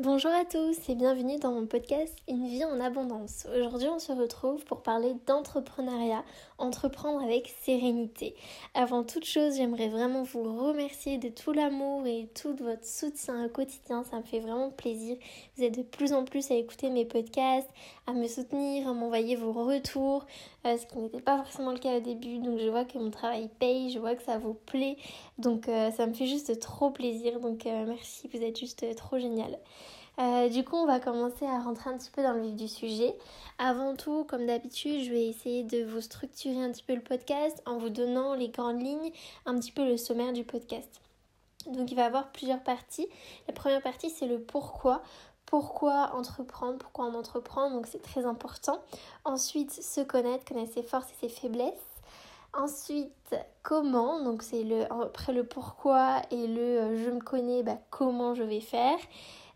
Bonjour 0.00 0.30
à 0.30 0.44
tous 0.44 0.76
et 0.88 0.94
bienvenue 0.94 1.40
dans 1.40 1.50
mon 1.50 1.66
podcast 1.66 2.16
Une 2.28 2.46
vie 2.46 2.64
en 2.64 2.78
abondance. 2.78 3.48
Aujourd'hui 3.60 3.88
on 3.88 3.98
se 3.98 4.12
retrouve 4.12 4.64
pour 4.64 4.80
parler 4.84 5.16
d'entrepreneuriat, 5.26 6.22
entreprendre 6.56 7.20
avec 7.20 7.52
sérénité. 7.62 8.36
Avant 8.74 9.02
toute 9.02 9.24
chose 9.24 9.56
j'aimerais 9.56 9.88
vraiment 9.88 10.22
vous 10.22 10.44
remercier 10.44 11.18
de 11.18 11.28
tout 11.28 11.50
l'amour 11.50 12.06
et 12.06 12.28
tout 12.40 12.54
votre 12.54 12.84
soutien 12.84 13.44
au 13.44 13.48
quotidien, 13.48 14.04
ça 14.04 14.18
me 14.18 14.22
fait 14.22 14.38
vraiment 14.38 14.70
plaisir. 14.70 15.16
Vous 15.56 15.64
êtes 15.64 15.76
de 15.76 15.82
plus 15.82 16.12
en 16.12 16.24
plus 16.24 16.48
à 16.52 16.54
écouter 16.54 16.90
mes 16.90 17.04
podcasts, 17.04 17.68
à 18.06 18.12
me 18.12 18.28
soutenir, 18.28 18.86
à 18.86 18.92
m'envoyer 18.92 19.34
vos 19.34 19.52
retours, 19.52 20.26
euh, 20.64 20.78
ce 20.78 20.86
qui 20.86 20.98
n'était 20.98 21.20
pas 21.20 21.38
forcément 21.38 21.72
le 21.72 21.78
cas 21.78 21.96
au 21.96 22.00
début, 22.00 22.38
donc 22.38 22.60
je 22.60 22.68
vois 22.68 22.84
que 22.84 22.98
mon 22.98 23.10
travail 23.10 23.50
paye, 23.58 23.90
je 23.90 23.98
vois 23.98 24.14
que 24.14 24.22
ça 24.22 24.38
vous 24.38 24.54
plaît, 24.54 24.96
donc 25.38 25.68
euh, 25.68 25.90
ça 25.90 26.06
me 26.06 26.12
fait 26.12 26.26
juste 26.26 26.60
trop 26.60 26.90
plaisir, 26.90 27.40
donc 27.40 27.66
euh, 27.66 27.84
merci, 27.84 28.28
vous 28.32 28.42
êtes 28.44 28.56
juste 28.56 28.94
trop 28.94 29.18
génial. 29.18 29.58
Euh, 30.18 30.48
du 30.48 30.64
coup, 30.64 30.76
on 30.76 30.86
va 30.86 30.98
commencer 30.98 31.46
à 31.46 31.60
rentrer 31.60 31.90
un 31.90 31.96
petit 31.96 32.10
peu 32.10 32.22
dans 32.22 32.32
le 32.32 32.42
vif 32.42 32.56
du 32.56 32.66
sujet. 32.66 33.16
Avant 33.58 33.94
tout, 33.94 34.24
comme 34.24 34.46
d'habitude, 34.46 35.04
je 35.04 35.10
vais 35.10 35.26
essayer 35.26 35.62
de 35.62 35.84
vous 35.84 36.00
structurer 36.00 36.60
un 36.62 36.72
petit 36.72 36.82
peu 36.82 36.94
le 36.94 37.00
podcast 37.00 37.62
en 37.66 37.78
vous 37.78 37.88
donnant 37.88 38.34
les 38.34 38.48
grandes 38.48 38.82
lignes, 38.82 39.12
un 39.46 39.56
petit 39.58 39.70
peu 39.70 39.84
le 39.84 39.96
sommaire 39.96 40.32
du 40.32 40.42
podcast. 40.44 41.00
Donc, 41.66 41.90
il 41.92 41.94
va 41.94 42.02
y 42.02 42.06
avoir 42.06 42.32
plusieurs 42.32 42.62
parties. 42.62 43.06
La 43.46 43.54
première 43.54 43.82
partie, 43.82 44.10
c'est 44.10 44.26
le 44.26 44.40
pourquoi. 44.40 45.02
Pourquoi 45.46 46.10
entreprendre, 46.14 46.76
pourquoi 46.76 47.06
on 47.06 47.14
entreprend, 47.14 47.70
donc 47.70 47.86
c'est 47.86 48.02
très 48.02 48.26
important. 48.26 48.82
Ensuite, 49.24 49.72
se 49.72 50.02
connaître, 50.02 50.44
connaître 50.44 50.74
ses 50.74 50.82
forces 50.82 51.10
et 51.12 51.28
ses 51.28 51.34
faiblesses. 51.34 51.72
Ensuite, 52.52 53.34
comment, 53.62 54.22
donc 54.22 54.42
c'est 54.42 54.62
le, 54.62 54.92
après 54.92 55.32
le 55.32 55.44
pourquoi 55.44 56.20
et 56.30 56.46
le 56.46 56.60
euh, 56.60 57.04
je 57.04 57.10
me 57.10 57.20
connais, 57.20 57.62
bah, 57.62 57.78
comment 57.90 58.34
je 58.34 58.42
vais 58.42 58.60
faire? 58.60 58.98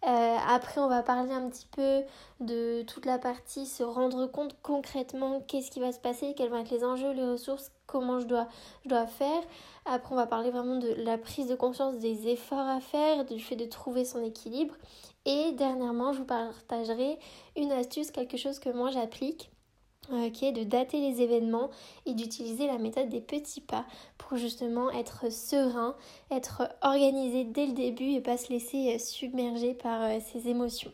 Euh, 0.04 0.36
après, 0.48 0.80
on 0.80 0.88
va 0.88 1.02
parler 1.02 1.32
un 1.32 1.48
petit 1.48 1.66
peu 1.70 2.02
de 2.40 2.82
toute 2.82 3.06
la 3.06 3.18
partie, 3.18 3.66
se 3.66 3.84
rendre 3.84 4.26
compte 4.26 4.56
concrètement 4.60 5.40
qu'est-ce 5.46 5.70
qui 5.70 5.78
va 5.78 5.92
se 5.92 6.00
passer, 6.00 6.34
quels 6.36 6.50
vont 6.50 6.58
être 6.58 6.70
les 6.70 6.82
enjeux, 6.82 7.12
les 7.12 7.24
ressources, 7.24 7.70
comment 7.86 8.18
je 8.18 8.26
dois, 8.26 8.48
je 8.84 8.88
dois 8.88 9.06
faire. 9.06 9.42
Après, 9.84 10.12
on 10.12 10.16
va 10.16 10.26
parler 10.26 10.50
vraiment 10.50 10.76
de 10.76 10.92
la 10.98 11.18
prise 11.18 11.46
de 11.46 11.54
conscience 11.54 11.98
des 11.98 12.28
efforts 12.28 12.68
à 12.68 12.80
faire, 12.80 13.24
du 13.24 13.38
fait 13.38 13.56
de 13.56 13.66
trouver 13.66 14.04
son 14.04 14.24
équilibre. 14.24 14.74
Et 15.24 15.52
dernièrement, 15.52 16.12
je 16.12 16.18
vous 16.18 16.24
partagerai 16.24 17.18
une 17.56 17.70
astuce, 17.70 18.10
quelque 18.10 18.36
chose 18.36 18.58
que 18.58 18.70
moi 18.70 18.90
j'applique 18.90 19.52
euh, 20.10 20.30
qui 20.30 20.46
est 20.46 20.52
de 20.52 20.64
dater 20.64 20.98
les 20.98 21.22
événements 21.22 21.70
et 22.06 22.14
d'utiliser 22.14 22.66
la 22.66 22.76
méthode 22.76 23.08
des 23.08 23.20
petits 23.20 23.60
pas 23.60 23.84
pour 24.18 24.36
justement 24.36 24.90
être 24.90 25.30
serein, 25.30 25.94
être 26.32 26.68
organisé 26.82 27.44
dès 27.44 27.66
le 27.66 27.72
début 27.72 28.10
et 28.10 28.20
pas 28.20 28.36
se 28.36 28.48
laisser 28.52 28.96
euh, 28.96 28.98
submerger 28.98 29.74
par 29.74 30.02
euh, 30.02 30.18
ses 30.32 30.48
émotions. 30.48 30.90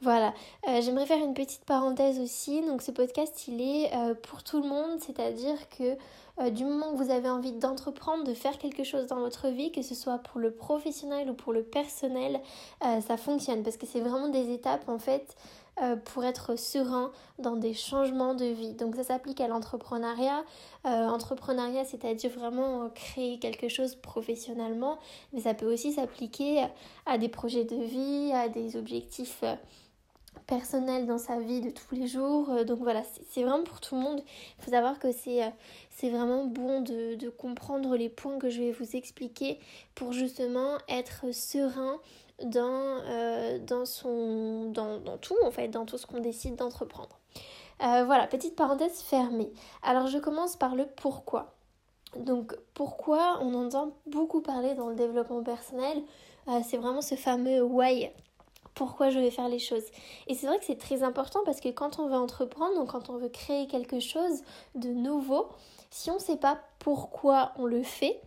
Voilà, 0.00 0.32
j'aimerais 0.80 1.04
faire 1.04 1.22
une 1.22 1.34
petite 1.34 1.64
parenthèse 1.66 2.18
aussi. 2.18 2.62
Donc 2.62 2.80
ce 2.80 2.90
podcast, 2.90 3.46
il 3.48 3.62
est 3.62 3.90
pour 4.22 4.42
tout 4.42 4.60
le 4.60 4.68
monde, 4.68 5.00
c'est-à-dire 5.00 5.56
que 5.70 6.50
du 6.50 6.66
moment 6.66 6.92
que 6.92 7.02
vous 7.02 7.10
avez 7.10 7.30
envie 7.30 7.52
d'entreprendre, 7.52 8.22
de 8.24 8.34
faire 8.34 8.58
quelque 8.58 8.84
chose 8.84 9.06
dans 9.06 9.20
votre 9.20 9.48
vie, 9.48 9.72
que 9.72 9.80
ce 9.80 9.94
soit 9.94 10.18
pour 10.18 10.38
le 10.38 10.50
professionnel 10.50 11.30
ou 11.30 11.34
pour 11.34 11.54
le 11.54 11.62
personnel, 11.62 12.42
ça 12.82 13.16
fonctionne 13.16 13.62
parce 13.62 13.78
que 13.78 13.86
c'est 13.86 14.00
vraiment 14.00 14.28
des 14.28 14.52
étapes 14.52 14.86
en 14.90 14.98
fait 14.98 15.34
euh, 15.82 15.94
pour 15.94 16.24
être 16.24 16.58
serein 16.58 17.12
dans 17.38 17.54
des 17.54 17.74
changements 17.74 18.34
de 18.34 18.46
vie. 18.46 18.72
Donc 18.72 18.96
ça 18.96 19.04
s'applique 19.04 19.42
à 19.42 19.46
l'entrepreneuriat. 19.46 20.42
Euh, 20.86 21.06
entrepreneuriat, 21.06 21.84
c'est-à-dire 21.84 22.30
vraiment 22.30 22.88
créer 22.94 23.38
quelque 23.38 23.68
chose 23.68 23.94
professionnellement, 23.94 24.98
mais 25.34 25.40
ça 25.40 25.52
peut 25.52 25.70
aussi 25.70 25.92
s'appliquer 25.92 26.64
à 27.04 27.18
des 27.18 27.28
projets 27.28 27.64
de 27.64 27.76
vie, 27.76 28.32
à 28.32 28.48
des 28.48 28.76
objectifs 28.78 29.40
euh, 29.42 29.54
personnels 30.46 31.04
dans 31.04 31.18
sa 31.18 31.40
vie 31.40 31.60
de 31.60 31.68
tous 31.68 31.94
les 31.94 32.06
jours. 32.06 32.64
Donc 32.64 32.78
voilà, 32.78 33.02
c'est 33.28 33.42
vraiment 33.42 33.64
pour 33.64 33.82
tout 33.82 33.96
le 33.96 34.00
monde. 34.00 34.22
Il 34.58 34.64
faut 34.64 34.70
savoir 34.70 34.98
que 34.98 35.12
c'est 35.12 35.52
vraiment 36.08 36.46
bon 36.46 36.80
de, 36.80 37.16
de, 37.16 37.28
comprendre 37.28 37.96
les 37.98 38.08
points 38.08 38.38
que 38.38 38.48
je 38.48 38.62
vais 38.62 38.72
vous 38.72 38.96
expliquer 38.96 39.58
pour 39.94 40.14
justement 40.14 40.78
être 40.88 41.34
serein 41.34 42.00
dans, 42.42 43.00
euh, 43.06 43.58
dans, 43.58 43.84
son, 43.84 44.70
dans, 44.70 44.98
dans, 44.98 45.18
tout, 45.18 45.36
en 45.44 45.50
fait, 45.50 45.68
dans 45.68 45.86
tout 45.86 45.98
ce 45.98 46.06
qu'on 46.06 46.20
décide 46.20 46.56
d'entreprendre. 46.56 47.18
Euh, 47.82 48.04
voilà, 48.04 48.26
petite 48.26 48.56
parenthèse 48.56 49.00
fermée. 49.00 49.52
Alors 49.82 50.06
je 50.06 50.18
commence 50.18 50.56
par 50.56 50.74
le 50.74 50.86
pourquoi. 50.86 51.54
Donc 52.16 52.56
pourquoi 52.72 53.38
on 53.42 53.54
entend 53.54 53.92
beaucoup 54.06 54.40
parler 54.40 54.74
dans 54.74 54.88
le 54.88 54.94
développement 54.94 55.42
personnel, 55.42 56.02
euh, 56.48 56.60
c'est 56.66 56.78
vraiment 56.78 57.02
ce 57.02 57.14
fameux 57.16 57.62
why 57.62 58.10
pourquoi 58.76 59.08
je 59.10 59.18
vais 59.18 59.30
faire 59.30 59.48
les 59.48 59.58
choses. 59.58 59.84
Et 60.28 60.34
c'est 60.34 60.46
vrai 60.46 60.58
que 60.58 60.64
c'est 60.64 60.78
très 60.78 61.02
important 61.02 61.40
parce 61.44 61.60
que 61.60 61.70
quand 61.70 61.98
on 61.98 62.08
veut 62.08 62.16
entreprendre, 62.16 62.74
donc 62.74 62.92
quand 62.92 63.08
on 63.08 63.16
veut 63.16 63.30
créer 63.30 63.66
quelque 63.66 64.00
chose 64.00 64.42
de 64.74 64.90
nouveau, 64.90 65.48
si 65.90 66.10
on 66.10 66.16
ne 66.16 66.20
sait 66.20 66.36
pas 66.36 66.60
pourquoi 66.78 67.52
on 67.56 67.64
le 67.64 67.82
fait, 67.82 68.20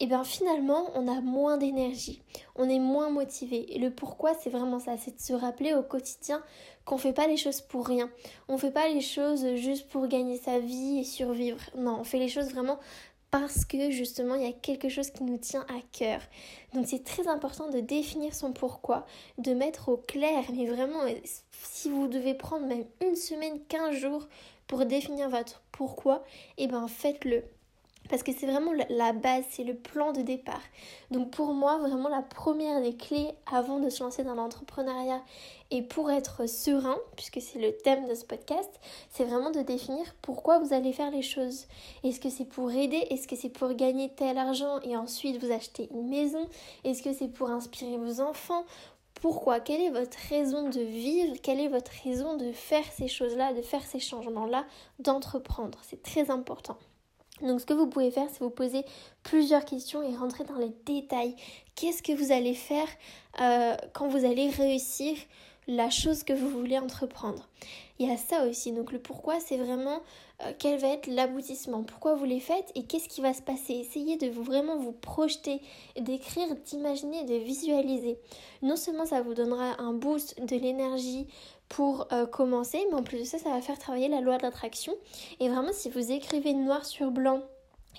et 0.00 0.06
bien 0.06 0.24
finalement 0.24 0.90
on 0.94 1.08
a 1.08 1.20
moins 1.20 1.56
d'énergie, 1.56 2.22
on 2.56 2.68
est 2.68 2.78
moins 2.78 3.10
motivé. 3.10 3.74
Et 3.74 3.78
le 3.78 3.90
pourquoi 3.90 4.34
c'est 4.34 4.50
vraiment 4.50 4.78
ça, 4.78 4.96
c'est 4.96 5.16
de 5.16 5.20
se 5.20 5.32
rappeler 5.32 5.74
au 5.74 5.82
quotidien 5.82 6.42
qu'on 6.84 6.98
fait 6.98 7.12
pas 7.12 7.26
les 7.26 7.36
choses 7.36 7.60
pour 7.60 7.86
rien. 7.86 8.10
On 8.48 8.58
fait 8.58 8.70
pas 8.70 8.88
les 8.88 9.00
choses 9.00 9.54
juste 9.56 9.88
pour 9.88 10.08
gagner 10.08 10.38
sa 10.38 10.58
vie 10.58 10.98
et 10.98 11.04
survivre. 11.04 11.60
Non, 11.76 11.98
on 12.00 12.04
fait 12.04 12.18
les 12.18 12.28
choses 12.28 12.50
vraiment 12.50 12.78
parce 13.30 13.64
que 13.64 13.90
justement 13.90 14.34
il 14.34 14.42
y 14.42 14.48
a 14.48 14.52
quelque 14.52 14.88
chose 14.88 15.10
qui 15.10 15.24
nous 15.24 15.38
tient 15.38 15.66
à 15.68 15.80
cœur. 15.92 16.20
Donc 16.74 16.86
c'est 16.86 17.04
très 17.04 17.28
important 17.28 17.68
de 17.68 17.80
définir 17.80 18.34
son 18.34 18.52
pourquoi, 18.52 19.06
de 19.38 19.52
mettre 19.52 19.90
au 19.90 19.96
clair, 19.96 20.44
mais 20.54 20.66
vraiment 20.66 21.00
si 21.50 21.90
vous 21.90 22.08
devez 22.08 22.34
prendre 22.34 22.66
même 22.66 22.86
une 23.02 23.16
semaine, 23.16 23.60
15 23.68 23.94
jours 23.94 24.28
pour 24.66 24.84
définir 24.84 25.28
votre 25.28 25.62
pourquoi, 25.72 26.24
et 26.56 26.64
eh 26.64 26.66
ben 26.66 26.88
faites-le 26.88 27.44
parce 28.08 28.22
que 28.22 28.32
c'est 28.32 28.46
vraiment 28.46 28.72
la 28.88 29.12
base, 29.12 29.44
c'est 29.50 29.64
le 29.64 29.74
plan 29.74 30.12
de 30.12 30.22
départ. 30.22 30.62
Donc 31.10 31.30
pour 31.30 31.54
moi, 31.54 31.78
vraiment 31.78 32.08
la 32.08 32.22
première 32.22 32.80
des 32.80 32.96
clés 32.96 33.30
avant 33.52 33.78
de 33.78 33.90
se 33.90 34.02
lancer 34.02 34.24
dans 34.24 34.34
l'entrepreneuriat 34.34 35.22
et 35.70 35.82
pour 35.82 36.10
être 36.10 36.48
serein, 36.48 36.96
puisque 37.16 37.40
c'est 37.40 37.58
le 37.58 37.76
thème 37.76 38.08
de 38.08 38.14
ce 38.14 38.24
podcast, 38.24 38.70
c'est 39.10 39.24
vraiment 39.24 39.50
de 39.50 39.60
définir 39.60 40.06
pourquoi 40.22 40.58
vous 40.58 40.72
allez 40.72 40.92
faire 40.92 41.10
les 41.10 41.22
choses. 41.22 41.66
Est-ce 42.04 42.20
que 42.20 42.30
c'est 42.30 42.46
pour 42.46 42.70
aider? 42.72 43.06
Est-ce 43.10 43.28
que 43.28 43.36
c'est 43.36 43.50
pour 43.50 43.72
gagner 43.74 44.08
tel 44.14 44.38
argent 44.38 44.80
et 44.82 44.96
ensuite 44.96 45.42
vous 45.42 45.52
acheter 45.52 45.88
une 45.92 46.08
maison? 46.08 46.48
Est-ce 46.84 47.02
que 47.02 47.12
c'est 47.12 47.28
pour 47.28 47.50
inspirer 47.50 47.98
vos 47.98 48.20
enfants? 48.20 48.64
Pourquoi? 49.20 49.60
Quelle 49.60 49.82
est 49.82 49.90
votre 49.90 50.16
raison 50.30 50.68
de 50.68 50.80
vivre? 50.80 51.36
Quelle 51.42 51.60
est 51.60 51.68
votre 51.68 51.90
raison 52.04 52.36
de 52.36 52.52
faire 52.52 52.84
ces 52.96 53.08
choses-là, 53.08 53.52
de 53.52 53.62
faire 53.62 53.84
ces 53.84 53.98
changements-là, 53.98 54.64
d'entreprendre? 55.00 55.78
C'est 55.82 56.02
très 56.02 56.30
important. 56.30 56.78
Donc 57.42 57.60
ce 57.60 57.66
que 57.66 57.74
vous 57.74 57.86
pouvez 57.86 58.10
faire, 58.10 58.26
c'est 58.30 58.40
vous 58.40 58.50
poser 58.50 58.84
plusieurs 59.22 59.64
questions 59.64 60.02
et 60.02 60.14
rentrer 60.16 60.44
dans 60.44 60.58
les 60.58 60.72
détails. 60.84 61.34
Qu'est-ce 61.74 62.02
que 62.02 62.12
vous 62.12 62.32
allez 62.32 62.54
faire 62.54 62.88
euh, 63.40 63.76
quand 63.92 64.08
vous 64.08 64.24
allez 64.24 64.50
réussir 64.50 65.16
la 65.66 65.90
chose 65.90 66.24
que 66.24 66.32
vous 66.32 66.48
voulez 66.48 66.78
entreprendre? 66.78 67.48
Il 67.98 68.08
y 68.08 68.12
a 68.12 68.16
ça 68.16 68.46
aussi. 68.46 68.72
Donc 68.72 68.92
le 68.92 68.98
pourquoi, 68.98 69.40
c'est 69.40 69.56
vraiment 69.56 70.00
euh, 70.44 70.52
quel 70.58 70.78
va 70.78 70.88
être 70.88 71.08
l'aboutissement, 71.08 71.82
pourquoi 71.82 72.14
vous 72.14 72.24
les 72.24 72.38
faites 72.38 72.70
et 72.74 72.84
qu'est-ce 72.84 73.08
qui 73.08 73.20
va 73.20 73.34
se 73.34 73.42
passer. 73.42 73.74
Essayez 73.74 74.16
de 74.16 74.28
vous, 74.28 74.44
vraiment 74.44 74.76
vous 74.76 74.92
projeter, 74.92 75.60
d'écrire, 75.98 76.54
d'imaginer, 76.64 77.24
de 77.24 77.34
visualiser. 77.34 78.18
Non 78.62 78.76
seulement 78.76 79.06
ça 79.06 79.20
vous 79.20 79.34
donnera 79.34 79.80
un 79.80 79.92
boost 79.92 80.40
de 80.40 80.56
l'énergie 80.56 81.26
pour 81.68 82.06
euh, 82.12 82.26
commencer, 82.26 82.80
mais 82.88 82.96
en 82.96 83.02
plus 83.02 83.18
de 83.18 83.24
ça, 83.24 83.38
ça 83.38 83.50
va 83.50 83.60
faire 83.60 83.78
travailler 83.78 84.08
la 84.08 84.20
loi 84.20 84.38
de 84.38 84.42
l'attraction. 84.42 84.94
Et 85.40 85.48
vraiment, 85.48 85.72
si 85.72 85.90
vous 85.90 86.12
écrivez 86.12 86.54
noir 86.54 86.86
sur 86.86 87.10
blanc, 87.10 87.42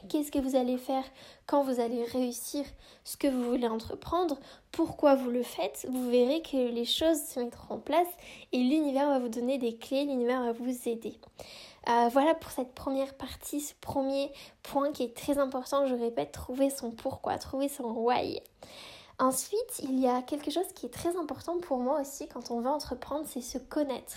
qu'est-ce 0.07 0.31
que 0.31 0.39
vous 0.39 0.55
allez 0.55 0.77
faire 0.77 1.03
quand 1.45 1.63
vous 1.63 1.79
allez 1.79 2.03
réussir 2.03 2.63
ce 3.03 3.17
que 3.17 3.27
vous 3.27 3.43
voulez 3.43 3.67
entreprendre, 3.67 4.37
pourquoi 4.71 5.15
vous 5.15 5.29
le 5.29 5.43
faites, 5.43 5.87
vous 5.89 6.09
verrez 6.09 6.41
que 6.41 6.57
les 6.57 6.85
choses 6.85 7.21
se 7.21 7.39
mettront 7.39 7.75
en 7.75 7.79
place 7.79 8.07
et 8.51 8.59
l'univers 8.59 9.09
va 9.09 9.19
vous 9.19 9.29
donner 9.29 9.57
des 9.57 9.75
clés, 9.75 10.05
l'univers 10.05 10.43
va 10.43 10.51
vous 10.53 10.87
aider. 10.87 11.15
Euh, 11.89 12.09
voilà 12.11 12.35
pour 12.35 12.51
cette 12.51 12.73
première 12.73 13.13
partie, 13.15 13.61
ce 13.61 13.73
premier 13.81 14.31
point 14.63 14.91
qui 14.91 15.03
est 15.03 15.15
très 15.15 15.37
important, 15.37 15.87
je 15.87 15.95
répète, 15.95 16.31
trouver 16.31 16.69
son 16.69 16.91
pourquoi, 16.91 17.37
trouver 17.37 17.67
son 17.67 17.91
why. 17.91 18.39
Ensuite, 19.17 19.81
il 19.83 19.99
y 19.99 20.07
a 20.07 20.21
quelque 20.21 20.49
chose 20.49 20.67
qui 20.75 20.85
est 20.85 20.93
très 20.93 21.17
important 21.17 21.59
pour 21.59 21.79
moi 21.79 21.99
aussi 21.99 22.27
quand 22.27 22.51
on 22.51 22.61
veut 22.61 22.69
entreprendre, 22.69 23.25
c'est 23.27 23.41
se 23.41 23.57
connaître. 23.57 24.15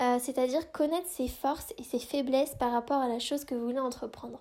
Euh, 0.00 0.18
c'est-à-dire 0.20 0.70
connaître 0.72 1.08
ses 1.08 1.26
forces 1.26 1.72
et 1.78 1.82
ses 1.82 1.98
faiblesses 1.98 2.54
par 2.54 2.70
rapport 2.72 2.98
à 2.98 3.08
la 3.08 3.18
chose 3.18 3.44
que 3.46 3.54
vous 3.54 3.64
voulez 3.64 3.78
entreprendre. 3.78 4.40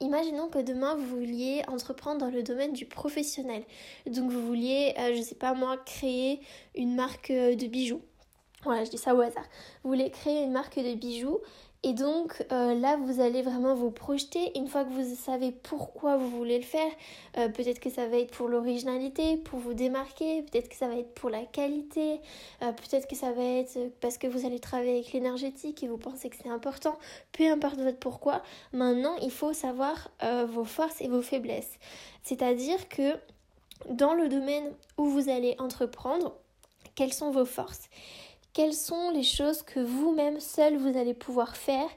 Imaginons 0.00 0.48
que 0.48 0.58
demain 0.58 0.94
vous 0.94 1.06
vouliez 1.06 1.62
entreprendre 1.68 2.20
dans 2.20 2.30
le 2.30 2.42
domaine 2.42 2.72
du 2.72 2.86
professionnel. 2.86 3.64
Donc 4.06 4.30
vous 4.30 4.46
vouliez, 4.46 4.94
euh, 4.98 5.14
je 5.14 5.20
sais 5.20 5.34
pas 5.34 5.52
moi, 5.52 5.76
créer 5.84 6.40
une 6.74 6.94
marque 6.94 7.30
euh, 7.30 7.54
de 7.54 7.66
bijoux. 7.66 8.00
Voilà, 8.62 8.84
je 8.84 8.90
dis 8.90 8.98
ça 8.98 9.14
au 9.14 9.20
hasard. 9.20 9.44
Vous 9.82 9.90
voulez 9.90 10.10
créer 10.10 10.42
une 10.42 10.52
marque 10.52 10.78
de 10.78 10.94
bijoux 10.94 11.38
Et 11.86 11.92
donc 11.92 12.42
euh, 12.50 12.74
là, 12.74 12.96
vous 12.96 13.20
allez 13.20 13.42
vraiment 13.42 13.74
vous 13.74 13.90
projeter. 13.90 14.58
Une 14.58 14.68
fois 14.68 14.84
que 14.84 14.90
vous 14.90 15.14
savez 15.14 15.52
pourquoi 15.52 16.16
vous 16.16 16.30
voulez 16.30 16.56
le 16.56 16.64
faire, 16.64 16.90
euh, 17.36 17.50
peut-être 17.50 17.78
que 17.78 17.90
ça 17.90 18.08
va 18.08 18.16
être 18.16 18.30
pour 18.30 18.48
l'originalité, 18.48 19.36
pour 19.36 19.58
vous 19.58 19.74
démarquer, 19.74 20.42
peut-être 20.42 20.70
que 20.70 20.76
ça 20.76 20.88
va 20.88 20.96
être 20.96 21.12
pour 21.14 21.28
la 21.28 21.44
qualité, 21.44 22.20
euh, 22.62 22.72
peut-être 22.72 23.06
que 23.06 23.14
ça 23.14 23.32
va 23.32 23.42
être 23.42 23.78
parce 24.00 24.16
que 24.16 24.26
vous 24.26 24.46
allez 24.46 24.60
travailler 24.60 24.94
avec 24.94 25.12
l'énergétique 25.12 25.82
et 25.82 25.88
vous 25.88 25.98
pensez 25.98 26.30
que 26.30 26.36
c'est 26.42 26.48
important. 26.48 26.98
Peu 27.32 27.50
importe 27.50 27.76
votre 27.76 27.98
pourquoi, 27.98 28.42
maintenant 28.72 29.16
il 29.20 29.30
faut 29.30 29.52
savoir 29.52 30.10
vos 30.48 30.64
forces 30.64 31.02
et 31.02 31.08
vos 31.08 31.20
faiblesses. 31.20 31.78
C'est-à-dire 32.22 32.88
que 32.88 33.12
dans 33.90 34.14
le 34.14 34.28
domaine 34.30 34.72
où 34.96 35.04
vous 35.04 35.28
allez 35.28 35.54
entreprendre, 35.58 36.34
quelles 36.94 37.12
sont 37.12 37.30
vos 37.30 37.44
forces? 37.44 37.90
Quelles 38.54 38.72
sont 38.72 39.10
les 39.10 39.24
choses 39.24 39.62
que 39.62 39.80
vous-même 39.80 40.40
seul 40.40 40.76
vous 40.76 40.96
allez 40.96 41.12
pouvoir 41.12 41.56
faire, 41.56 41.88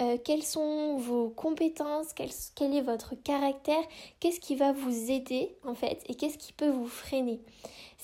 euh, 0.00 0.16
quelles 0.24 0.44
sont 0.44 0.96
vos 0.96 1.28
compétences, 1.28 2.12
quel, 2.14 2.30
quel 2.54 2.74
est 2.74 2.82
votre 2.82 3.14
caractère, 3.16 3.82
qu'est-ce 4.20 4.40
qui 4.40 4.54
va 4.54 4.72
vous 4.72 5.10
aider 5.10 5.54
en 5.64 5.74
fait 5.74 6.02
et 6.08 6.14
qu'est-ce 6.14 6.38
qui 6.38 6.52
peut 6.52 6.70
vous 6.70 6.86
freiner? 6.86 7.40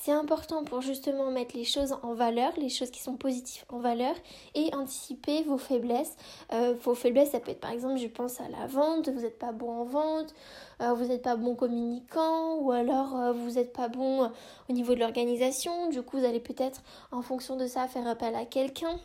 C'est 0.02 0.12
important 0.12 0.64
pour 0.64 0.80
justement 0.80 1.30
mettre 1.30 1.54
les 1.54 1.64
choses 1.64 1.94
en 2.02 2.14
valeur, 2.14 2.52
les 2.56 2.70
choses 2.70 2.90
qui 2.90 3.02
sont 3.02 3.16
positives 3.16 3.66
en 3.68 3.80
valeur 3.80 4.14
et 4.54 4.74
anticiper 4.74 5.42
vos 5.42 5.58
faiblesses. 5.58 6.16
Euh, 6.54 6.74
vos 6.82 6.94
faiblesses, 6.94 7.32
ça 7.32 7.40
peut 7.40 7.50
être 7.50 7.60
par 7.60 7.70
exemple, 7.70 7.98
je 7.98 8.06
pense 8.06 8.40
à 8.40 8.48
la 8.48 8.66
vente, 8.66 9.10
vous 9.10 9.20
n'êtes 9.20 9.38
pas 9.38 9.52
bon 9.52 9.70
en 9.70 9.84
vente, 9.84 10.34
euh, 10.80 10.94
vous 10.94 11.04
n'êtes 11.04 11.20
pas 11.20 11.36
bon 11.36 11.54
communicant 11.54 12.54
ou 12.60 12.72
alors 12.72 13.14
euh, 13.14 13.32
vous 13.32 13.50
n'êtes 13.50 13.74
pas 13.74 13.88
bon 13.88 14.30
au 14.70 14.72
niveau 14.72 14.94
de 14.94 15.00
l'organisation. 15.00 15.90
Du 15.90 16.00
coup, 16.00 16.16
vous 16.16 16.24
allez 16.24 16.40
peut-être 16.40 16.80
en 17.12 17.20
fonction 17.20 17.56
de 17.56 17.66
ça 17.66 17.86
faire 17.86 18.06
appel 18.06 18.34
à 18.36 18.46
quelqu'un. 18.46 18.98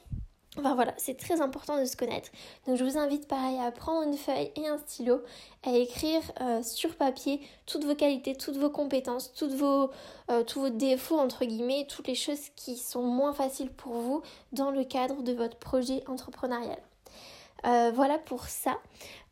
Enfin 0.57 0.73
voilà, 0.73 0.93
c'est 0.97 1.17
très 1.17 1.41
important 1.41 1.79
de 1.79 1.85
se 1.85 1.97
connaître. 1.97 2.29
Donc 2.65 2.77
je 2.77 2.83
vous 2.83 2.97
invite 2.97 3.27
pareil 3.27 3.59
à 3.59 3.71
prendre 3.71 4.07
une 4.07 4.17
feuille 4.17 4.51
et 4.55 4.67
un 4.67 4.77
stylo, 4.77 5.21
à 5.63 5.71
écrire 5.71 6.21
euh, 6.39 6.63
sur 6.63 6.95
papier 6.95 7.41
toutes 7.65 7.83
vos 7.83 7.95
qualités, 7.95 8.35
toutes 8.35 8.55
vos 8.55 8.69
compétences, 8.69 9.33
toutes 9.33 9.53
vos, 9.53 9.91
euh, 10.31 10.43
tous 10.43 10.61
vos 10.61 10.69
défauts 10.69 11.19
entre 11.19 11.43
guillemets, 11.43 11.85
toutes 11.89 12.07
les 12.07 12.15
choses 12.15 12.49
qui 12.55 12.77
sont 12.77 13.03
moins 13.03 13.33
faciles 13.33 13.71
pour 13.71 13.93
vous 13.93 14.21
dans 14.53 14.71
le 14.71 14.85
cadre 14.85 15.21
de 15.23 15.33
votre 15.33 15.57
projet 15.57 16.03
entrepreneurial. 16.07 16.79
Euh, 17.65 17.91
voilà 17.93 18.17
pour 18.17 18.45
ça. 18.45 18.77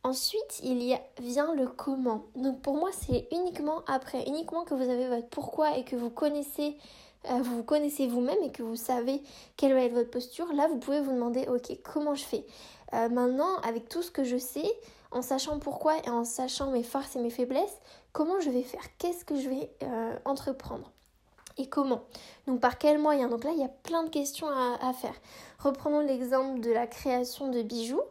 Ensuite, 0.04 0.60
il 0.64 0.82
y 0.82 0.98
vient 1.22 1.54
le 1.54 1.68
comment. 1.68 2.26
Donc 2.36 2.62
pour 2.62 2.76
moi, 2.76 2.90
c'est 2.92 3.28
uniquement 3.32 3.84
après, 3.88 4.24
uniquement 4.28 4.66
que 4.66 4.74
vous 4.74 4.90
avez 4.90 5.08
votre 5.08 5.30
pourquoi 5.30 5.78
et 5.78 5.86
que 5.86 5.96
vous 5.96 6.10
connaissez 6.10 6.76
vous 7.30 7.58
vous 7.58 7.64
connaissez 7.64 8.08
vous-même 8.08 8.42
et 8.44 8.52
que 8.52 8.64
vous 8.64 8.76
savez 8.76 9.22
quelle 9.58 9.74
va 9.74 9.82
être 9.82 9.94
votre 9.94 10.12
posture, 10.12 10.52
là 10.54 10.68
vous 10.68 10.78
pouvez 10.78 11.02
vous 11.02 11.12
demander 11.12 11.48
ok 11.48 11.78
comment 11.84 12.16
je 12.16 12.24
fais? 12.24 12.46
Euh, 12.94 13.10
maintenant 13.10 13.58
avec 13.64 13.90
tout 13.90 14.02
ce 14.04 14.12
que 14.12 14.24
je 14.24 14.38
sais, 14.38 14.72
en 15.12 15.22
sachant 15.22 15.60
pourquoi 15.60 15.98
et 16.06 16.10
en 16.10 16.26
sachant 16.26 16.72
mes 16.72 16.84
forces 16.84 17.16
et 17.16 17.20
mes 17.20 17.30
faiblesses, 17.30 17.80
comment 18.12 18.40
je 18.40 18.50
vais 18.50 18.64
faire, 18.64 18.84
qu'est-ce 18.98 19.26
que 19.26 19.36
je 19.36 19.50
vais 19.50 19.72
euh, 19.84 20.16
entreprendre? 20.26 20.93
Et 21.58 21.68
comment. 21.68 22.02
Donc 22.48 22.60
par 22.60 22.78
quels 22.78 23.00
moyens? 23.00 23.30
Donc 23.30 23.44
là, 23.44 23.52
il 23.52 23.60
y 23.60 23.64
a 23.64 23.72
plein 23.84 24.04
de 24.04 24.10
questions 24.10 24.48
à, 24.48 24.94
faire. 24.94 25.16
Reprenons 25.60 26.02
l'exemple 26.02 26.60
de 26.60 26.72
la 26.72 26.88
création 26.88 27.50
de 27.50 27.62
bijoux. 27.62 28.02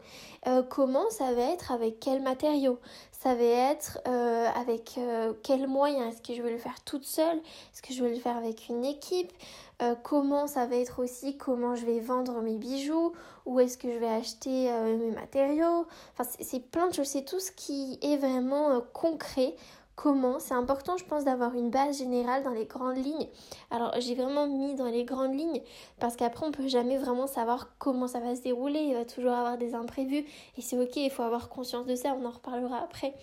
comment 0.71 1.11
ça 1.11 1.33
va 1.33 1.43
être 1.53 1.73
Avec 1.73 2.01
quels 2.01 2.23
matériaux? 2.23 2.79
Ça 3.23 3.37
va 3.37 3.45
être 3.45 4.01
euh, 4.09 4.49
avec 4.57 4.97
euh, 4.99 5.33
quels 5.45 5.69
moyens? 5.69 6.13
Est-ce 6.13 6.23
que 6.23 6.35
je 6.35 6.43
vais 6.43 6.51
le 6.51 6.59
faire 6.59 6.83
toute 6.85 7.05
seule? 7.05 7.37
Est-ce 7.37 7.81
que 7.81 7.93
je 7.95 8.03
vais 8.03 8.11
le 8.13 8.19
faire 8.19 8.37
avec 8.37 8.69
une 8.69 8.85
équipe? 8.85 9.33
Euh, 9.81 9.95
Comment 10.03 10.49
ça 10.49 10.67
va 10.67 10.75
être 10.75 11.01
aussi 11.01 11.37
Comment 11.37 11.77
je 11.77 11.87
vais 11.87 12.01
vendre 12.01 12.41
mes 12.41 12.57
bijoux? 12.57 13.13
Où 13.47 13.61
est-ce 13.61 13.79
que 13.79 13.93
je 13.93 13.99
vais 13.99 14.09
acheter 14.09 14.73
mes 14.99 15.13
matériaux? 15.13 15.87
Enfin, 16.19 16.29
c'est 16.41 16.69
plein 16.69 16.89
de 16.89 16.95
choses. 16.95 17.07
C'est 17.07 17.25
tout 17.25 17.39
ce 17.39 17.53
qui 17.53 17.97
est 18.03 18.17
vraiment 18.17 18.81
concret 18.93 19.55
comment. 20.03 20.41
C'est 20.41 20.55
important, 20.55 20.97
je 20.97 21.05
pense, 21.05 21.25
d'avoir 21.25 21.55
une 21.55 21.71
base 21.71 21.99
générale 21.99 22.43
dans 22.43 22.51
les 22.51 22.67
grandes 22.67 22.97
lignes. 22.97 23.29
Alors, 23.71 23.95
j'ai 24.01 24.17
vraiment 24.17 24.49
mis 24.49 24.75
dans 24.75 24.87
les 24.87 25.05
grandes 25.05 25.35
lignes 25.35 25.63
parce 26.01 26.17
qu'après, 26.17 26.45
on 26.45 26.51
peut 26.51 26.67
jamais 26.67 26.99
vraiment 26.99 27.29
savoir 27.29 27.69
comment 27.79 28.09
ça 28.09 28.19
va 28.19 28.35
se 28.35 28.43
dérouler. 28.43 28.81
Il 28.81 28.95
va 28.95 29.05
toujours 29.05 29.31
avoir 29.31 29.59
des 29.59 29.77
imprévus 29.77 30.25
et 30.59 30.61
c'est 30.61 30.77
ok, 30.77 30.97
il 30.97 31.11
faut 31.11 31.23
avoir 31.23 31.49
conscience 31.49 31.87
de 31.87 31.95
ça. 31.95 32.17
On 32.21 32.27
en 32.27 32.31
reparlera 32.31 32.79
après 32.79 33.15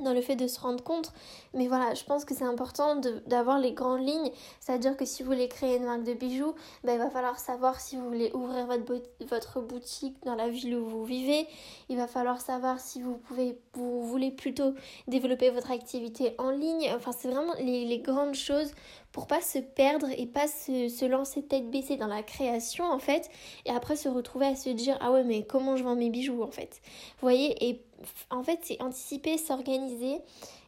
dans 0.00 0.12
le 0.12 0.20
fait 0.20 0.36
de 0.36 0.46
se 0.46 0.60
rendre 0.60 0.82
compte. 0.82 1.12
Mais 1.54 1.68
voilà, 1.68 1.94
je 1.94 2.04
pense 2.04 2.24
que 2.24 2.34
c'est 2.34 2.44
important 2.44 3.00
d'avoir 3.26 3.58
les 3.58 3.72
grandes 3.72 4.06
lignes. 4.06 4.30
C'est-à-dire 4.60 4.96
que 4.96 5.04
si 5.04 5.22
vous 5.22 5.30
voulez 5.30 5.48
créer 5.48 5.76
une 5.76 5.84
marque 5.84 6.04
de 6.04 6.14
bijoux, 6.14 6.54
ben, 6.84 6.94
il 6.94 6.98
va 6.98 7.10
falloir 7.10 7.38
savoir 7.38 7.80
si 7.80 7.96
vous 7.96 8.06
voulez 8.06 8.30
ouvrir 8.34 8.66
votre, 8.66 9.02
votre 9.28 9.60
boutique 9.60 10.16
dans 10.24 10.34
la 10.34 10.48
ville 10.48 10.76
où 10.76 10.86
vous 10.86 11.04
vivez. 11.04 11.46
Il 11.88 11.96
va 11.96 12.06
falloir 12.06 12.40
savoir 12.40 12.80
si 12.80 13.02
vous, 13.02 13.16
pouvez, 13.16 13.58
vous 13.74 14.06
voulez 14.06 14.30
plutôt 14.30 14.74
développer 15.08 15.50
votre 15.50 15.70
activité 15.70 16.34
en 16.38 16.50
ligne. 16.50 16.90
Enfin, 16.94 17.12
c'est 17.12 17.28
vraiment 17.28 17.54
les, 17.58 17.84
les 17.84 17.98
grandes 17.98 18.34
choses 18.34 18.72
pour 19.16 19.26
pas 19.26 19.40
se 19.40 19.58
perdre 19.58 20.08
et 20.18 20.26
pas 20.26 20.46
se, 20.46 20.90
se, 20.90 21.06
lancer 21.06 21.42
tête 21.42 21.70
baissée 21.70 21.96
dans 21.96 22.06
la 22.06 22.22
création 22.22 22.84
en 22.84 22.98
fait 22.98 23.30
et 23.64 23.70
après 23.70 23.96
se 23.96 24.10
retrouver 24.10 24.44
à 24.44 24.54
se 24.54 24.68
dire 24.68 24.98
ah 25.00 25.10
ouais 25.10 25.24
mais 25.24 25.46
comment 25.46 25.74
je 25.74 25.84
vends 25.84 25.96
mes 25.96 26.10
bijoux 26.10 26.42
en 26.42 26.50
fait? 26.50 26.82
Vous 26.82 27.22
voyez 27.22 27.66
et 27.66 27.82
en 28.30 28.42
fait 28.42 28.60
c'est 28.62 28.80
anticiper 28.82 29.38
s'organiser 29.38 30.20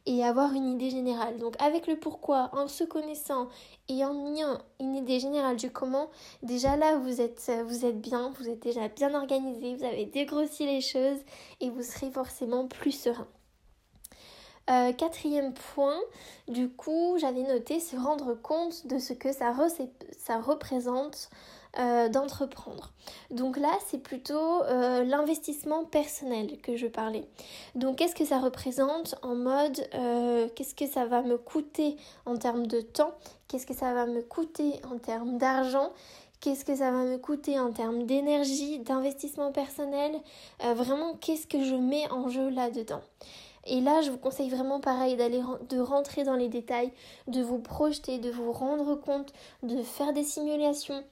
et 0.06 0.24
avoir 0.24 0.52
une 0.54 0.70
idée 0.72 0.90
générale. 0.90 1.38
Donc 1.38 1.54
avec 1.60 1.86
le 1.86 1.98
pourquoi 1.98 2.50
en 2.52 2.68
se 2.68 2.84
connaissant 2.84 3.48
et 3.88 4.04
en 4.04 4.34
ayant 4.34 4.58
une 4.80 4.96
idée 4.96 5.20
générale 5.20 5.56
du 5.56 5.70
comment 5.70 6.08
déjà 6.42 6.76
là 6.76 6.96
vous 6.96 7.20
êtes 7.20 7.50
vous 7.66 7.84
êtes 7.84 8.00
bien 8.00 8.32
vous 8.38 8.48
êtes 8.48 8.62
déjà 8.62 8.88
bien 8.88 9.14
organisé 9.14 9.76
vous 9.76 9.84
avez 9.84 10.06
dégrossi 10.06 10.66
les 10.66 10.80
choses 10.80 11.18
et 11.60 11.70
vous 11.70 11.82
serez 11.82 12.10
forcément 12.10 12.66
plus 12.66 12.92
serein. 12.92 13.28
Euh, 14.70 14.92
quatrième 14.92 15.54
point, 15.54 15.98
du 16.46 16.68
coup, 16.68 17.16
j'avais 17.18 17.42
noté 17.42 17.80
se 17.80 17.96
rendre 17.96 18.34
compte 18.34 18.86
de 18.86 18.98
ce 18.98 19.14
que 19.14 19.32
ça, 19.32 19.54
ça 20.18 20.40
représente 20.40 21.30
euh, 21.78 22.08
d'entreprendre. 22.08 22.92
Donc 23.30 23.56
là, 23.56 23.70
c'est 23.86 24.02
plutôt 24.02 24.62
euh, 24.62 25.04
l'investissement 25.04 25.84
personnel 25.84 26.60
que 26.60 26.76
je 26.76 26.86
parlais. 26.86 27.24
Donc 27.74 27.96
qu'est-ce 27.96 28.14
que 28.14 28.24
ça 28.24 28.38
représente 28.38 29.14
en 29.22 29.34
mode 29.34 29.76
qu'est-ce 30.54 30.74
que 30.74 30.86
ça 30.86 31.06
va 31.06 31.22
me 31.22 31.38
coûter 31.38 31.96
en 32.26 32.36
termes 32.36 32.66
de 32.66 32.80
temps, 32.80 33.12
qu'est-ce 33.46 33.66
que 33.66 33.74
ça 33.74 33.94
va 33.94 34.06
me 34.06 34.22
coûter 34.22 34.72
en 34.90 34.98
termes 34.98 35.38
d'argent? 35.38 35.92
Qu'est-ce 36.40 36.64
que 36.64 36.76
ça 36.76 36.90
va 36.92 36.98
me 36.98 37.16
coûter 37.18 37.58
en 37.58 37.72
termes 37.72 38.04
d'énergie, 38.04 38.78
d'investissement 38.78 39.50
personnel, 39.50 40.12
vraiment 40.60 41.14
qu'est-ce 41.14 41.48
que 41.48 41.64
je 41.64 41.74
mets 41.74 42.08
en 42.12 42.28
jeu 42.28 42.48
là-dedans? 42.48 43.00
Et 43.66 43.80
là, 43.80 44.00
je 44.02 44.10
vous 44.10 44.18
conseille 44.18 44.48
vraiment 44.48 44.80
pareil 44.80 45.16
d'aller 45.16 45.42
de 45.68 45.78
rentrer 45.78 46.24
dans 46.24 46.36
les 46.36 46.48
détails, 46.48 46.90
de 47.26 47.42
vous 47.42 47.58
projeter, 47.58 48.18
de 48.18 48.30
vous 48.30 48.52
rendre 48.52 48.94
compte, 48.94 49.32
de 49.62 49.82
faire 49.82 50.12
des 50.12 50.24
simulations 50.24 51.04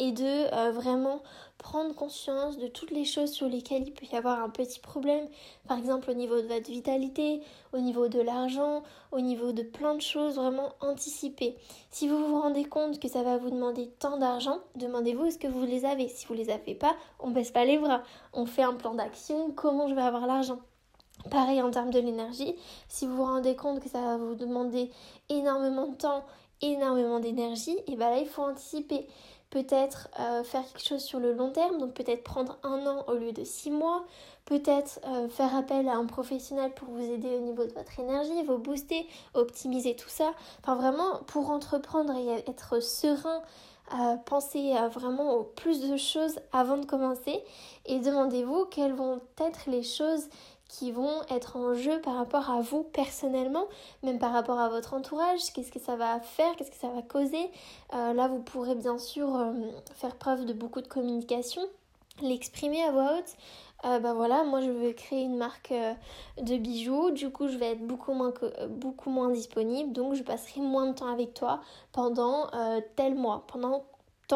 et 0.00 0.12
de 0.12 0.54
euh, 0.54 0.72
vraiment 0.72 1.20
prendre 1.58 1.94
conscience 1.94 2.56
de 2.56 2.66
toutes 2.68 2.90
les 2.90 3.04
choses 3.04 3.30
sur 3.30 3.46
lesquelles 3.46 3.86
il 3.86 3.92
peut 3.92 4.06
y 4.10 4.16
avoir 4.16 4.42
un 4.42 4.48
petit 4.48 4.80
problème, 4.80 5.28
par 5.68 5.78
exemple 5.78 6.10
au 6.10 6.14
niveau 6.14 6.40
de 6.40 6.46
votre 6.46 6.70
vitalité, 6.70 7.42
au 7.74 7.78
niveau 7.78 8.08
de 8.08 8.18
l'argent, 8.18 8.82
au 9.12 9.20
niveau 9.20 9.52
de 9.52 9.62
plein 9.62 9.94
de 9.94 10.00
choses, 10.00 10.36
vraiment 10.36 10.70
anticiper. 10.80 11.54
Si 11.90 12.08
vous 12.08 12.16
vous 12.16 12.40
rendez 12.40 12.64
compte 12.64 12.98
que 12.98 13.08
ça 13.08 13.22
va 13.22 13.36
vous 13.36 13.50
demander 13.50 13.90
tant 13.98 14.16
d'argent, 14.16 14.60
demandez-vous 14.76 15.26
est-ce 15.26 15.38
que 15.38 15.48
vous 15.48 15.64
les 15.64 15.84
avez? 15.84 16.08
Si 16.08 16.24
vous 16.24 16.34
les 16.34 16.48
avez 16.48 16.74
pas, 16.74 16.96
on 17.18 17.30
baisse 17.30 17.50
pas 17.50 17.66
les 17.66 17.76
bras, 17.76 18.02
on 18.32 18.46
fait 18.46 18.62
un 18.62 18.74
plan 18.74 18.94
d'action, 18.94 19.52
comment 19.54 19.86
je 19.86 19.94
vais 19.94 20.00
avoir 20.00 20.26
l'argent? 20.26 20.60
Pareil 21.30 21.60
en 21.60 21.70
termes 21.70 21.90
de 21.90 22.00
l'énergie, 22.00 22.54
si 22.88 23.06
vous 23.06 23.16
vous 23.16 23.24
rendez 23.24 23.54
compte 23.54 23.80
que 23.80 23.90
ça 23.90 24.00
va 24.00 24.16
vous 24.16 24.34
demander 24.34 24.90
énormément 25.28 25.88
de 25.88 25.96
temps, 25.96 26.24
énormément 26.62 27.20
d'énergie, 27.20 27.76
et 27.86 27.96
bien 27.96 28.10
là 28.10 28.18
il 28.18 28.26
faut 28.26 28.42
anticiper. 28.42 29.06
Peut-être 29.50 30.08
euh, 30.20 30.44
faire 30.44 30.64
quelque 30.64 30.84
chose 30.86 31.02
sur 31.02 31.18
le 31.18 31.32
long 31.32 31.50
terme, 31.50 31.78
donc 31.78 31.92
peut-être 31.92 32.22
prendre 32.22 32.58
un 32.62 32.86
an 32.86 33.04
au 33.08 33.14
lieu 33.14 33.32
de 33.32 33.42
six 33.42 33.70
mois, 33.70 34.04
peut-être 34.44 35.00
euh, 35.06 35.28
faire 35.28 35.56
appel 35.56 35.88
à 35.88 35.96
un 35.96 36.06
professionnel 36.06 36.72
pour 36.72 36.88
vous 36.88 37.02
aider 37.02 37.36
au 37.36 37.40
niveau 37.40 37.64
de 37.64 37.72
votre 37.72 37.98
énergie, 37.98 38.44
vous 38.46 38.58
booster, 38.58 39.08
optimiser 39.34 39.96
tout 39.96 40.08
ça. 40.08 40.32
Enfin 40.60 40.76
vraiment 40.76 41.22
pour 41.26 41.50
entreprendre 41.50 42.14
et 42.16 42.28
être 42.48 42.80
serein, 42.80 43.42
euh, 43.92 44.16
pensez 44.24 44.72
vraiment 44.92 45.34
au 45.34 45.42
plus 45.42 45.80
de 45.90 45.96
choses 45.96 46.38
avant 46.52 46.76
de 46.76 46.86
commencer 46.86 47.42
et 47.86 47.98
demandez-vous 47.98 48.66
quelles 48.66 48.94
vont 48.94 49.20
être 49.38 49.68
les 49.68 49.82
choses 49.82 50.28
qui 50.70 50.92
vont 50.92 51.22
être 51.30 51.56
en 51.56 51.74
jeu 51.74 52.00
par 52.00 52.14
rapport 52.14 52.48
à 52.48 52.60
vous 52.60 52.84
personnellement, 52.84 53.64
même 54.04 54.20
par 54.20 54.32
rapport 54.32 54.60
à 54.60 54.68
votre 54.68 54.94
entourage, 54.94 55.52
qu'est-ce 55.52 55.72
que 55.72 55.80
ça 55.80 55.96
va 55.96 56.20
faire, 56.20 56.54
qu'est-ce 56.56 56.70
que 56.70 56.76
ça 56.76 56.90
va 56.90 57.02
causer. 57.02 57.50
Euh, 57.92 58.12
là, 58.12 58.28
vous 58.28 58.38
pourrez 58.38 58.76
bien 58.76 58.96
sûr 58.96 59.34
euh, 59.34 59.52
faire 59.96 60.14
preuve 60.14 60.46
de 60.46 60.52
beaucoup 60.52 60.80
de 60.80 60.86
communication, 60.86 61.62
l'exprimer 62.22 62.82
à 62.82 62.92
voix 62.92 63.16
haute. 63.18 63.36
Euh, 63.84 63.98
bah 63.98 64.12
voilà, 64.12 64.44
moi 64.44 64.60
je 64.60 64.70
veux 64.70 64.92
créer 64.92 65.22
une 65.22 65.38
marque 65.38 65.72
de 66.40 66.56
bijoux, 66.58 67.10
du 67.10 67.30
coup 67.30 67.48
je 67.48 67.56
vais 67.56 67.72
être 67.72 67.86
beaucoup 67.86 68.12
moins, 68.12 68.32
beaucoup 68.68 69.08
moins 69.08 69.30
disponible, 69.30 69.92
donc 69.92 70.14
je 70.14 70.22
passerai 70.22 70.60
moins 70.60 70.88
de 70.88 70.92
temps 70.92 71.10
avec 71.10 71.32
toi 71.32 71.60
pendant 71.92 72.50
tel 72.94 73.14
mois, 73.14 73.44
pendant 73.46 73.84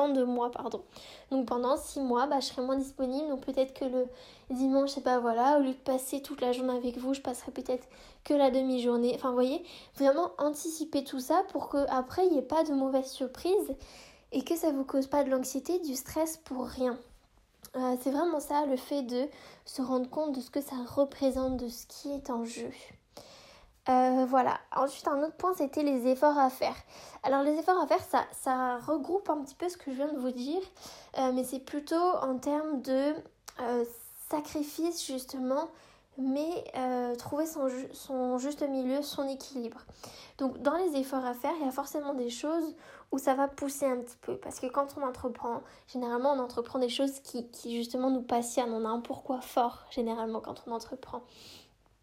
de 0.08 0.24
mois, 0.24 0.50
pardon. 0.50 0.82
Donc 1.30 1.46
pendant 1.46 1.76
six 1.76 2.00
mois, 2.00 2.26
bah, 2.26 2.40
je 2.40 2.46
serai 2.46 2.62
moins 2.62 2.76
disponible. 2.76 3.28
Donc 3.28 3.44
peut-être 3.44 3.74
que 3.74 3.84
le 3.84 4.06
dimanche, 4.50 4.90
je 4.90 4.94
sais 4.96 5.00
pas, 5.00 5.18
voilà, 5.18 5.58
au 5.58 5.62
lieu 5.62 5.70
de 5.70 5.74
passer 5.74 6.20
toute 6.22 6.40
la 6.40 6.52
journée 6.52 6.76
avec 6.76 6.98
vous, 6.98 7.14
je 7.14 7.20
passerai 7.20 7.52
peut-être 7.52 7.86
que 8.24 8.34
la 8.34 8.50
demi-journée. 8.50 9.12
Enfin, 9.14 9.32
voyez, 9.32 9.64
vraiment 9.96 10.30
anticiper 10.38 11.04
tout 11.04 11.20
ça 11.20 11.42
pour 11.52 11.68
qu'après, 11.70 12.26
il 12.26 12.32
n'y 12.32 12.38
ait 12.38 12.42
pas 12.42 12.64
de 12.64 12.72
mauvaise 12.72 13.10
surprise 13.10 13.74
et 14.32 14.42
que 14.42 14.56
ça 14.56 14.72
vous 14.72 14.84
cause 14.84 15.06
pas 15.06 15.24
de 15.24 15.30
l'anxiété, 15.30 15.78
du 15.78 15.94
stress 15.94 16.38
pour 16.38 16.66
rien. 16.66 16.98
Euh, 17.76 17.96
c'est 18.00 18.10
vraiment 18.10 18.40
ça, 18.40 18.66
le 18.66 18.76
fait 18.76 19.02
de 19.02 19.26
se 19.64 19.82
rendre 19.82 20.08
compte 20.08 20.34
de 20.34 20.40
ce 20.40 20.50
que 20.50 20.60
ça 20.60 20.76
représente, 20.86 21.56
de 21.56 21.68
ce 21.68 21.86
qui 21.86 22.12
est 22.12 22.30
en 22.30 22.44
jeu. 22.44 22.70
Euh, 23.88 24.24
voilà. 24.28 24.58
Ensuite, 24.74 25.06
un 25.08 25.22
autre 25.22 25.36
point, 25.36 25.52
c'était 25.54 25.82
les 25.82 26.06
efforts 26.06 26.38
à 26.38 26.48
faire. 26.50 26.74
Alors, 27.22 27.42
les 27.42 27.52
efforts 27.58 27.80
à 27.80 27.86
faire, 27.86 28.02
ça, 28.02 28.24
ça 28.32 28.78
regroupe 28.78 29.28
un 29.28 29.42
petit 29.42 29.54
peu 29.54 29.68
ce 29.68 29.76
que 29.76 29.90
je 29.90 29.96
viens 29.96 30.12
de 30.12 30.18
vous 30.18 30.30
dire, 30.30 30.62
euh, 31.18 31.32
mais 31.32 31.44
c'est 31.44 31.60
plutôt 31.60 31.96
en 31.96 32.38
termes 32.38 32.80
de 32.82 33.14
sacrifice, 34.30 35.06
justement, 35.06 35.68
mais 36.18 36.64
trouver 37.18 37.46
son, 37.46 37.68
son, 37.92 38.38
juste 38.38 38.62
milieu, 38.68 39.00
son 39.02 39.28
équilibre. 39.28 39.80
Donc, 40.38 40.60
dans 40.62 40.76
les 40.76 40.96
efforts 40.96 41.24
à 41.24 41.34
faire, 41.34 41.52
il 41.60 41.66
y 41.66 41.68
a 41.68 41.72
forcément 41.72 42.14
des 42.14 42.30
choses 42.30 42.74
où 43.12 43.18
ça 43.18 43.34
va 43.34 43.46
pousser 43.46 43.86
un 43.86 43.98
petit 43.98 44.16
peu. 44.22 44.36
Parce 44.36 44.58
que 44.58 44.66
quand 44.66 44.96
on 44.98 45.06
entreprend, 45.06 45.62
généralement, 45.86 46.32
on 46.32 46.40
entreprend 46.40 46.80
des 46.80 46.88
choses 46.88 47.20
qui, 47.20 47.48
qui 47.50 47.76
justement 47.76 48.10
nous 48.10 48.22
passionnent. 48.22 48.72
On 48.72 48.84
a 48.84 48.88
un 48.88 49.00
pourquoi 49.00 49.40
fort, 49.40 49.86
généralement, 49.90 50.40
quand 50.40 50.64
on 50.66 50.72
entreprend. 50.72 51.22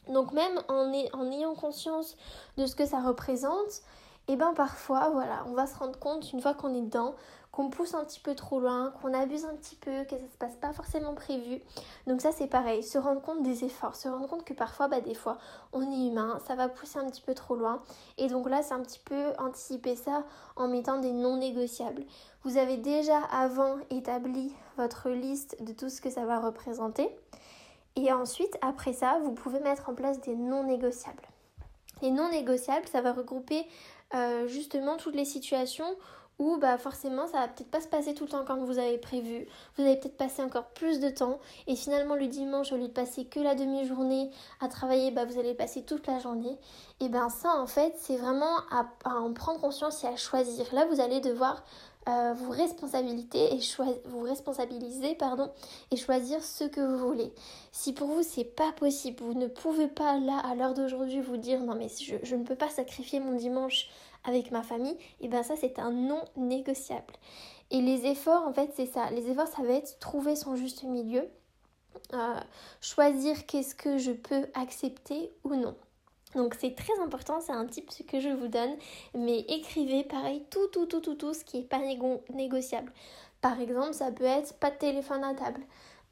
Donc 0.07 0.33
même 0.33 0.59
en, 0.67 0.91
ayant 1.31 1.55
conscience 1.55 2.17
de 2.57 2.65
ce 2.65 2.75
que 2.75 2.85
ça 2.85 2.99
représente, 3.01 3.81
et 4.27 4.33
eh 4.33 4.35
ben 4.35 4.53
parfois, 4.53 5.09
voilà, 5.09 5.43
on 5.47 5.53
va 5.53 5.65
se 5.65 5.75
rendre 5.77 5.97
compte 5.97 6.31
une 6.31 6.41
fois 6.41 6.53
qu'on 6.53 6.75
est 6.75 6.81
dedans, 6.81 7.15
qu'on 7.51 7.69
pousse 7.69 7.93
un 7.95 8.05
petit 8.05 8.19
peu 8.19 8.33
trop 8.33 8.59
loin, 8.59 8.93
qu'on 9.01 9.13
abuse 9.13 9.45
un 9.45 9.55
petit 9.55 9.75
peu, 9.75 10.03
que 10.05 10.15
ça 10.15 10.27
se 10.31 10.37
passe 10.37 10.55
pas 10.55 10.71
forcément 10.71 11.13
prévu. 11.15 11.59
Donc 12.07 12.21
ça 12.21 12.31
c'est 12.31 12.47
pareil, 12.47 12.81
se 12.81 12.97
rendre 12.97 13.21
compte 13.21 13.43
des 13.43 13.65
efforts, 13.65 13.95
se 13.95 14.07
rendre 14.07 14.27
compte 14.27 14.45
que 14.45 14.53
parfois, 14.53 14.87
bah 14.87 15.01
des 15.01 15.15
fois, 15.15 15.37
on 15.73 15.81
est 15.81 16.07
humain, 16.07 16.39
ça 16.47 16.55
va 16.55 16.69
pousser 16.69 16.99
un 16.99 17.09
petit 17.09 17.21
peu 17.21 17.33
trop 17.33 17.55
loin. 17.55 17.81
Et 18.17 18.27
donc 18.27 18.49
là, 18.49 18.63
c'est 18.63 18.73
un 18.73 18.81
petit 18.81 19.01
peu 19.03 19.33
anticiper 19.37 19.95
ça 19.95 20.23
en 20.55 20.67
mettant 20.67 20.99
des 20.99 21.11
non 21.11 21.37
négociables. 21.37 22.03
Vous 22.43 22.57
avez 22.57 22.77
déjà 22.77 23.17
avant 23.31 23.77
établi 23.89 24.53
votre 24.77 25.09
liste 25.09 25.61
de 25.61 25.73
tout 25.73 25.89
ce 25.89 25.99
que 25.99 26.09
ça 26.09 26.25
va 26.25 26.39
représenter. 26.39 27.09
Et 27.95 28.11
ensuite, 28.13 28.57
après 28.61 28.93
ça, 28.93 29.19
vous 29.23 29.33
pouvez 29.33 29.59
mettre 29.59 29.89
en 29.89 29.95
place 29.95 30.21
des 30.21 30.35
non 30.35 30.63
négociables. 30.63 31.27
Les 32.01 32.11
non 32.11 32.29
négociables, 32.29 32.87
ça 32.87 33.01
va 33.01 33.13
regrouper 33.13 33.65
euh, 34.13 34.47
justement 34.47 34.97
toutes 34.97 35.15
les 35.15 35.25
situations 35.25 35.95
où 36.41 36.57
bah 36.57 36.77
forcément 36.79 37.27
ça 37.27 37.41
va 37.41 37.47
peut-être 37.47 37.69
pas 37.69 37.81
se 37.81 37.87
passer 37.87 38.15
tout 38.15 38.23
le 38.23 38.31
temps 38.31 38.43
comme 38.43 38.65
vous 38.65 38.79
avez 38.79 38.97
prévu. 38.97 39.47
Vous 39.77 39.83
allez 39.83 39.97
peut-être 39.97 40.17
passer 40.17 40.41
encore 40.41 40.69
plus 40.69 40.99
de 40.99 41.09
temps 41.09 41.39
et 41.67 41.75
finalement 41.75 42.15
le 42.15 42.25
dimanche 42.25 42.71
au 42.71 42.77
lieu 42.77 42.87
de 42.87 42.93
passer 42.93 43.25
que 43.25 43.39
la 43.39 43.53
demi-journée 43.53 44.31
à 44.59 44.67
travailler, 44.67 45.11
bah 45.11 45.25
vous 45.25 45.37
allez 45.37 45.53
passer 45.53 45.83
toute 45.83 46.07
la 46.07 46.17
journée. 46.17 46.57
Et 46.99 47.09
ben 47.09 47.29
ça 47.29 47.55
en 47.57 47.67
fait 47.67 47.93
c'est 47.97 48.17
vraiment 48.17 48.57
à, 48.71 48.87
en 49.05 49.31
prendre 49.33 49.61
conscience 49.61 50.03
et 50.03 50.07
à 50.07 50.15
choisir. 50.15 50.65
Là 50.73 50.87
vous 50.87 50.99
allez 50.99 51.19
devoir 51.19 51.63
euh, 52.09 52.33
vous 52.33 52.49
responsabiliser 52.49 53.53
et 53.53 53.59
vous 54.05 54.21
responsabiliser 54.21 55.15
pardon 55.15 55.51
et 55.91 55.97
choisir 55.97 56.43
ce 56.43 56.63
que 56.63 56.81
vous 56.81 56.97
voulez. 56.97 57.31
Si 57.71 57.93
pour 57.93 58.07
vous 58.07 58.23
c'est 58.23 58.43
pas 58.43 58.71
possible, 58.71 59.23
vous 59.23 59.33
ne 59.33 59.47
pouvez 59.47 59.87
pas 59.87 60.17
là 60.19 60.39
à 60.39 60.55
l'heure 60.55 60.73
d'aujourd'hui 60.73 61.21
vous 61.21 61.37
dire 61.37 61.61
non 61.61 61.75
mais 61.75 61.89
je, 61.89 62.15
je 62.23 62.35
ne 62.35 62.43
peux 62.43 62.55
pas 62.55 62.69
sacrifier 62.69 63.19
mon 63.19 63.33
dimanche 63.33 63.89
avec 64.23 64.51
ma 64.51 64.61
famille, 64.61 64.97
et 65.19 65.27
bien 65.27 65.43
ça 65.43 65.55
c'est 65.55 65.79
un 65.79 65.91
non 65.91 66.23
négociable. 66.37 67.13
Et 67.71 67.81
les 67.81 68.05
efforts, 68.05 68.45
en 68.45 68.53
fait, 68.53 68.69
c'est 68.75 68.85
ça. 68.85 69.09
Les 69.11 69.29
efforts, 69.29 69.47
ça 69.47 69.63
va 69.63 69.73
être 69.73 69.97
trouver 69.99 70.35
son 70.35 70.57
juste 70.57 70.83
milieu, 70.83 71.23
euh, 72.13 72.39
choisir 72.81 73.45
qu'est-ce 73.45 73.75
que 73.75 73.97
je 73.97 74.11
peux 74.11 74.45
accepter 74.53 75.31
ou 75.45 75.55
non. 75.55 75.75
Donc 76.35 76.55
c'est 76.59 76.75
très 76.75 76.97
important, 77.01 77.41
c'est 77.41 77.51
un 77.51 77.65
type 77.65 77.89
que 78.07 78.19
je 78.19 78.29
vous 78.29 78.47
donne, 78.47 78.75
mais 79.13 79.39
écrivez 79.49 80.03
pareil 80.03 80.43
tout, 80.49 80.67
tout, 80.67 80.85
tout, 80.85 81.01
tout, 81.01 81.15
tout 81.15 81.33
ce 81.33 81.43
qui 81.43 81.57
n'est 81.57 81.65
pas 81.65 81.81
négociable. 82.33 82.91
Par 83.41 83.59
exemple, 83.59 83.93
ça 83.93 84.11
peut 84.11 84.23
être 84.23 84.53
pas 84.59 84.69
de 84.69 84.77
téléphone 84.77 85.23
à 85.23 85.33
table. 85.33 85.61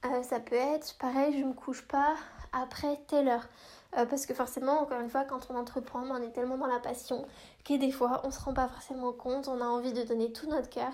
Euh, 0.06 0.24
ça 0.24 0.40
peut 0.40 0.56
être 0.56 0.98
pareil, 0.98 1.38
je 1.40 1.46
me 1.46 1.54
couche 1.54 1.88
pas 1.88 2.16
après 2.52 3.00
telle 3.08 3.28
heure. 3.28 3.48
Euh, 3.98 4.06
parce 4.06 4.28
que 4.28 4.36
forcément, 4.36 4.82
encore 4.82 5.00
une 5.02 5.10
fois, 5.10 5.24
quand 5.24 5.48
on 5.50 5.56
entreprend, 5.56 6.04
on 6.12 6.22
est 6.22 6.32
tellement 6.32 6.58
dans 6.58 6.68
la 6.68 6.80
passion 6.80 7.26
que 7.66 7.74
des 7.74 7.92
fois, 7.92 8.22
on 8.24 8.28
ne 8.28 8.32
se 8.32 8.40
rend 8.40 8.54
pas 8.54 8.68
forcément 8.68 9.12
compte, 9.14 9.48
on 9.48 9.62
a 9.62 9.66
envie 9.66 9.94
de 9.94 10.04
donner 10.04 10.32
tout 10.32 10.48
notre 10.48 10.70
cœur. 10.70 10.92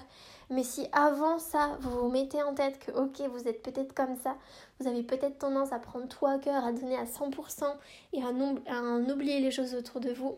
Mais 0.49 0.63
si 0.63 0.87
avant 0.93 1.37
ça, 1.37 1.77
vous 1.81 1.89
vous 1.89 2.09
mettez 2.09 2.41
en 2.41 2.53
tête 2.53 2.79
que, 2.79 2.91
ok, 2.91 3.21
vous 3.31 3.47
êtes 3.49 3.61
peut-être 3.63 3.93
comme 3.93 4.15
ça, 4.15 4.37
vous 4.79 4.87
avez 4.87 5.03
peut-être 5.03 5.39
tendance 5.39 5.73
à 5.73 5.79
prendre 5.79 6.07
tout 6.07 6.25
à 6.25 6.39
cœur, 6.39 6.63
à 6.63 6.71
donner 6.71 6.97
à 6.97 7.05
100% 7.05 7.65
et 8.13 8.23
à, 8.23 8.27
à 8.27 8.81
en 8.81 9.09
oublier 9.09 9.41
les 9.41 9.51
choses 9.51 9.75
autour 9.75 9.99
de 9.99 10.11
vous, 10.11 10.37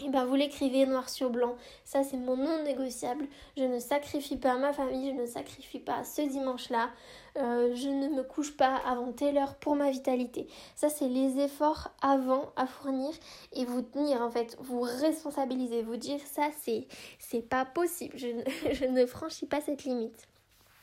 et 0.00 0.06
eh 0.06 0.08
ben 0.08 0.24
vous 0.24 0.34
l'écrivez 0.34 0.86
noir 0.86 1.08
sur 1.08 1.30
blanc. 1.30 1.54
Ça 1.84 2.02
c'est 2.02 2.16
mon 2.16 2.36
non 2.36 2.64
négociable. 2.64 3.26
Je 3.56 3.62
ne 3.62 3.78
sacrifie 3.78 4.36
pas 4.36 4.56
ma 4.56 4.72
famille, 4.72 5.14
je 5.14 5.20
ne 5.20 5.26
sacrifie 5.26 5.78
pas 5.78 6.02
ce 6.02 6.22
dimanche-là. 6.22 6.90
Euh, 7.36 7.74
je 7.76 7.88
ne 7.88 8.08
me 8.08 8.24
couche 8.24 8.56
pas 8.56 8.74
avant 8.86 9.12
telle 9.12 9.38
heure 9.38 9.54
pour 9.54 9.76
ma 9.76 9.92
vitalité. 9.92 10.48
Ça 10.74 10.88
c'est 10.88 11.08
les 11.08 11.38
efforts 11.38 11.92
avant 12.02 12.50
à 12.56 12.66
fournir 12.66 13.12
et 13.52 13.64
vous 13.64 13.82
tenir 13.82 14.20
en 14.20 14.30
fait, 14.30 14.56
vous 14.60 14.80
responsabiliser, 14.80 15.82
vous 15.82 15.96
dire 15.96 16.20
ça 16.24 16.48
c'est 16.62 16.88
c'est 17.20 17.48
pas 17.48 17.64
possible. 17.64 18.18
Je 18.18 18.26
je 18.72 18.86
ne 18.86 19.06
franchis 19.06 19.46
pas 19.46 19.60
cette 19.60 19.84
limite. 19.84 20.26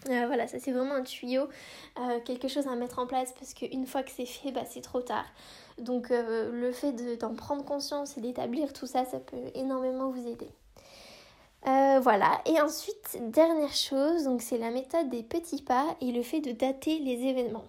Euh, 0.10 0.25
voilà, 0.25 0.48
ça 0.48 0.58
c'est 0.60 0.72
vraiment 0.72 0.96
un 0.96 1.03
tuyau, 1.03 1.48
euh, 2.00 2.20
quelque 2.25 2.48
chose 2.48 2.65
à 2.68 2.75
mettre 2.75 2.98
en 2.98 3.06
place 3.06 3.34
parce 3.38 3.53
qu'une 3.53 3.86
fois 3.86 4.01
que 4.01 4.10
c'est 4.10 4.25
fait, 4.25 4.51
bah, 4.51 4.63
c'est 4.68 4.82
trop 4.82 5.01
tard. 5.01 5.25
Donc 5.82 6.12
euh, 6.12 6.52
le 6.52 6.72
fait 6.72 7.18
d'en 7.18 7.36
prendre 7.36 7.66
conscience 7.66 8.18
et 8.18 8.22
d'établir 8.22 8.74
tout 8.74 8.88
ça, 8.88 9.06
ça 9.06 9.20
peut 9.20 9.52
énormément 9.56 10.10
vous 10.10 10.28
aider. 10.28 10.50
voilà, 11.64 12.42
et 12.46 12.60
ensuite, 12.62 13.18
dernière 13.32 13.74
chose, 13.74 14.24
donc 14.24 14.42
c'est 14.42 14.58
la 14.58 14.72
méthode 14.72 15.10
des 15.10 15.24
petits 15.24 15.62
pas 15.62 15.86
et 16.02 16.12
le 16.12 16.24
fait 16.24 16.42
de 16.42 16.52
dater 16.52 17.00
les 17.00 17.26
événements. 17.26 17.66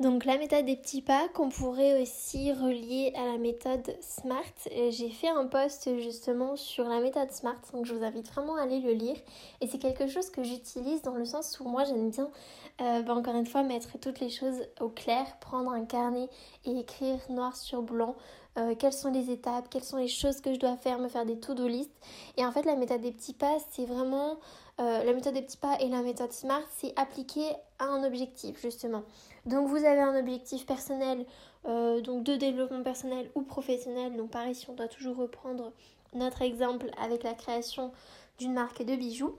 Donc 0.00 0.24
la 0.24 0.38
méthode 0.38 0.64
des 0.64 0.76
petits 0.76 1.02
pas 1.02 1.28
qu'on 1.28 1.50
pourrait 1.50 2.00
aussi 2.00 2.54
relier 2.54 3.12
à 3.14 3.26
la 3.26 3.36
méthode 3.36 3.94
SMART. 4.00 4.54
J'ai 4.88 5.10
fait 5.10 5.28
un 5.28 5.44
post 5.44 5.90
justement 5.98 6.56
sur 6.56 6.88
la 6.88 7.00
méthode 7.00 7.30
SMART, 7.30 7.60
donc 7.74 7.84
je 7.84 7.92
vous 7.92 8.02
invite 8.02 8.26
vraiment 8.32 8.56
à 8.56 8.62
aller 8.62 8.80
le 8.80 8.92
lire. 8.92 9.16
Et 9.60 9.66
c'est 9.66 9.76
quelque 9.76 10.06
chose 10.06 10.30
que 10.30 10.42
j'utilise 10.42 11.02
dans 11.02 11.16
le 11.16 11.26
sens 11.26 11.60
où 11.60 11.68
moi 11.68 11.84
j'aime 11.84 12.08
bien, 12.08 12.30
euh, 12.80 13.02
bah, 13.02 13.14
encore 13.14 13.36
une 13.36 13.44
fois, 13.44 13.62
mettre 13.62 13.98
toutes 13.98 14.20
les 14.20 14.30
choses 14.30 14.62
au 14.80 14.88
clair, 14.88 15.26
prendre 15.38 15.70
un 15.70 15.84
carnet 15.84 16.30
et 16.64 16.78
écrire 16.78 17.18
noir 17.28 17.54
sur 17.54 17.82
blanc 17.82 18.16
euh, 18.58 18.74
quelles 18.74 18.94
sont 18.94 19.12
les 19.12 19.30
étapes, 19.30 19.68
quelles 19.68 19.84
sont 19.84 19.98
les 19.98 20.08
choses 20.08 20.40
que 20.40 20.54
je 20.54 20.58
dois 20.58 20.78
faire, 20.78 20.98
me 20.98 21.08
faire 21.08 21.26
des 21.26 21.38
to-do 21.38 21.68
list. 21.68 21.92
Et 22.38 22.46
en 22.46 22.52
fait 22.52 22.64
la 22.64 22.74
méthode 22.74 23.02
des 23.02 23.12
petits 23.12 23.34
pas, 23.34 23.58
c'est 23.70 23.84
vraiment... 23.84 24.38
Euh, 24.80 25.04
la 25.04 25.12
méthode 25.12 25.34
des 25.34 25.42
petits 25.42 25.58
pas 25.58 25.76
et 25.78 25.88
la 25.88 26.00
méthode 26.00 26.32
SMART, 26.32 26.62
c'est 26.78 26.98
appliquer 26.98 27.50
à 27.78 27.84
un 27.84 28.02
objectif 28.02 28.58
justement. 28.62 29.02
Donc 29.44 29.68
vous 29.68 29.76
avez 29.76 30.00
un 30.00 30.18
objectif 30.18 30.64
personnel, 30.64 31.26
euh, 31.66 32.00
donc 32.00 32.24
de 32.24 32.36
développement 32.36 32.82
personnel 32.82 33.30
ou 33.34 33.42
professionnel. 33.42 34.16
Donc 34.16 34.30
pareil, 34.30 34.54
si 34.54 34.70
on 34.70 34.72
doit 34.72 34.88
toujours 34.88 35.16
reprendre 35.16 35.72
notre 36.14 36.40
exemple 36.40 36.90
avec 36.98 37.24
la 37.24 37.34
création 37.34 37.92
d'une 38.38 38.54
marque 38.54 38.82
de 38.82 38.96
bijoux. 38.96 39.36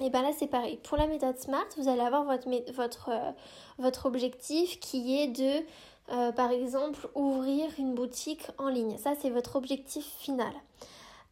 Et 0.00 0.10
bien 0.10 0.22
là 0.22 0.30
c'est 0.36 0.48
pareil. 0.48 0.80
Pour 0.82 0.98
la 0.98 1.06
méthode 1.06 1.38
SMART, 1.38 1.68
vous 1.76 1.88
allez 1.88 2.00
avoir 2.00 2.24
votre, 2.24 3.10
euh, 3.10 3.30
votre 3.78 4.06
objectif 4.06 4.80
qui 4.80 5.20
est 5.20 5.28
de, 5.28 6.32
par 6.32 6.50
exemple, 6.50 7.08
ouvrir 7.14 7.70
une 7.78 7.94
boutique 7.94 8.48
en 8.58 8.68
ligne. 8.68 8.98
Ça 8.98 9.12
c'est 9.20 9.30
votre 9.30 9.54
objectif 9.54 10.04
final. 10.18 10.52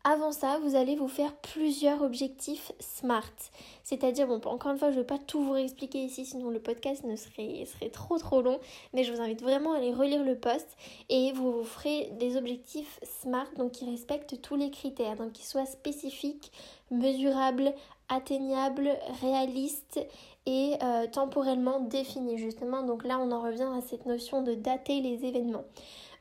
Avant 0.03 0.33
ça, 0.33 0.59
vous 0.63 0.77
allez 0.77 0.97
vous 0.97 1.09
faire 1.09 1.35
plusieurs 1.37 2.01
objectifs 2.01 2.73
SMART. 2.81 3.35
C'est-à-dire, 3.83 4.27
bon, 4.27 4.41
encore 4.47 4.73
une 4.73 4.79
fois, 4.79 4.89
je 4.91 4.97
ne 4.97 5.01
vais 5.01 5.07
pas 5.07 5.19
tout 5.19 5.43
vous 5.43 5.53
réexpliquer 5.53 5.99
ici, 5.99 6.25
sinon 6.25 6.49
le 6.49 6.59
podcast 6.59 7.05
ne 7.05 7.17
serait, 7.17 7.67
serait 7.67 7.91
trop 7.91 8.17
trop 8.17 8.41
long. 8.41 8.61
Mais 8.95 9.05
je 9.05 9.13
vous 9.13 9.21
invite 9.21 9.43
vraiment 9.43 9.75
à 9.75 9.77
aller 9.77 9.93
relire 9.93 10.25
le 10.25 10.37
post 10.37 10.67
et 11.11 11.33
vous, 11.33 11.53
vous 11.53 11.65
ferez 11.65 12.11
des 12.19 12.39
objectifs 12.39 12.99
SMART, 13.03 13.49
donc 13.59 13.73
qui 13.73 13.85
respectent 13.85 14.41
tous 14.41 14.57
les 14.57 14.71
critères, 14.71 15.17
donc 15.17 15.33
qui 15.33 15.47
soient 15.47 15.67
spécifiques, 15.67 16.51
mesurables, 16.91 17.75
atteignables, 18.09 18.97
réalistes 19.21 20.01
et 20.47 20.77
euh, 20.83 21.09
temporellement 21.09 21.79
définis, 21.79 22.39
justement. 22.39 22.83
Donc 22.85 23.05
là, 23.05 23.19
on 23.21 23.31
en 23.33 23.43
revient 23.43 23.69
à 23.77 23.83
cette 23.83 24.07
notion 24.07 24.41
de 24.41 24.55
dater 24.55 25.03
les 25.03 25.27
événements. 25.27 25.65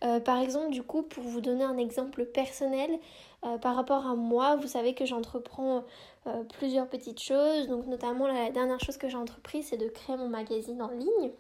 Euh, 0.03 0.19
par 0.19 0.39
exemple, 0.39 0.71
du 0.71 0.83
coup, 0.83 1.03
pour 1.03 1.24
vous 1.24 1.41
donner 1.41 1.63
un 1.63 1.77
exemple 1.77 2.25
personnel, 2.25 3.00
euh, 3.46 3.58
par 3.58 3.75
rapport 3.75 4.05
à 4.05 4.15
moi, 4.15 4.55
vous 4.55 4.67
savez 4.67 4.93
que 4.93 5.05
j'entreprends 5.05 5.84
euh, 6.27 6.43
plusieurs 6.58 6.88
petites 6.88 7.22
choses. 7.22 7.67
Donc, 7.67 7.86
notamment, 7.88 8.27
la 8.27 8.50
dernière 8.51 8.79
chose 8.79 8.98
que 8.98 9.08
j'ai 9.08 9.17
entrepris, 9.17 9.63
c'est 9.63 9.77
de 9.77 9.88
créer 9.88 10.17
mon 10.17 10.29
magazine 10.29 10.81
en 10.81 10.89
ligne. 10.89 11.31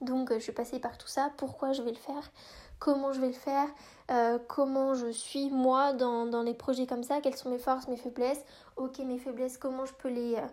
Donc, 0.00 0.32
je 0.32 0.38
suis 0.38 0.52
passée 0.52 0.78
par 0.78 0.98
tout 0.98 1.08
ça. 1.08 1.30
Pourquoi 1.36 1.72
je 1.72 1.82
vais 1.82 1.90
le 1.90 1.96
faire? 1.96 2.30
Comment 2.78 3.12
je 3.12 3.20
vais 3.20 3.28
le 3.28 3.32
faire, 3.32 3.68
euh, 4.12 4.38
comment 4.46 4.94
je 4.94 5.10
suis 5.10 5.50
moi 5.50 5.92
dans, 5.92 6.26
dans, 6.26 6.42
les 6.42 6.54
projets 6.54 6.86
comme 6.86 7.02
ça, 7.02 7.20
quelles 7.20 7.36
sont 7.36 7.50
mes 7.50 7.58
forces, 7.58 7.88
mes 7.88 7.96
faiblesses, 7.96 8.44
ok 8.76 9.00
mes 9.00 9.18
faiblesses, 9.18 9.58
comment 9.58 9.84
je 9.84 9.92
peux 9.94 10.08
les, 10.08 10.36
euh, 10.36 10.46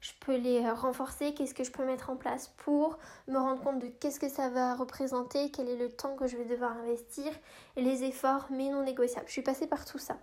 je 0.00 0.12
peux 0.20 0.36
les 0.36 0.64
euh, 0.64 0.74
renforcer, 0.74 1.34
qu'est-ce 1.34 1.54
que 1.54 1.64
je 1.64 1.70
peux 1.70 1.84
mettre 1.84 2.10
en 2.10 2.16
place 2.16 2.52
pour 2.58 2.98
me 3.26 3.38
rendre 3.38 3.62
compte 3.62 3.78
de 3.80 3.88
qu'est-ce 3.88 4.20
que 4.20 4.28
ça 4.28 4.48
va 4.48 4.74
représenter, 4.74 5.50
quel 5.50 5.68
est 5.68 5.76
le 5.76 5.90
temps 5.90 6.14
que 6.16 6.26
je 6.26 6.36
vais 6.36 6.44
devoir 6.44 6.72
investir, 6.78 7.32
les 7.76 8.04
efforts 8.04 8.46
mais 8.50 8.68
non 8.70 8.82
négociables. 8.82 9.26
Je 9.26 9.32
suis 9.32 9.42
passée 9.42 9.66
par 9.66 9.84
tout 9.84 9.98
ça. 9.98 10.16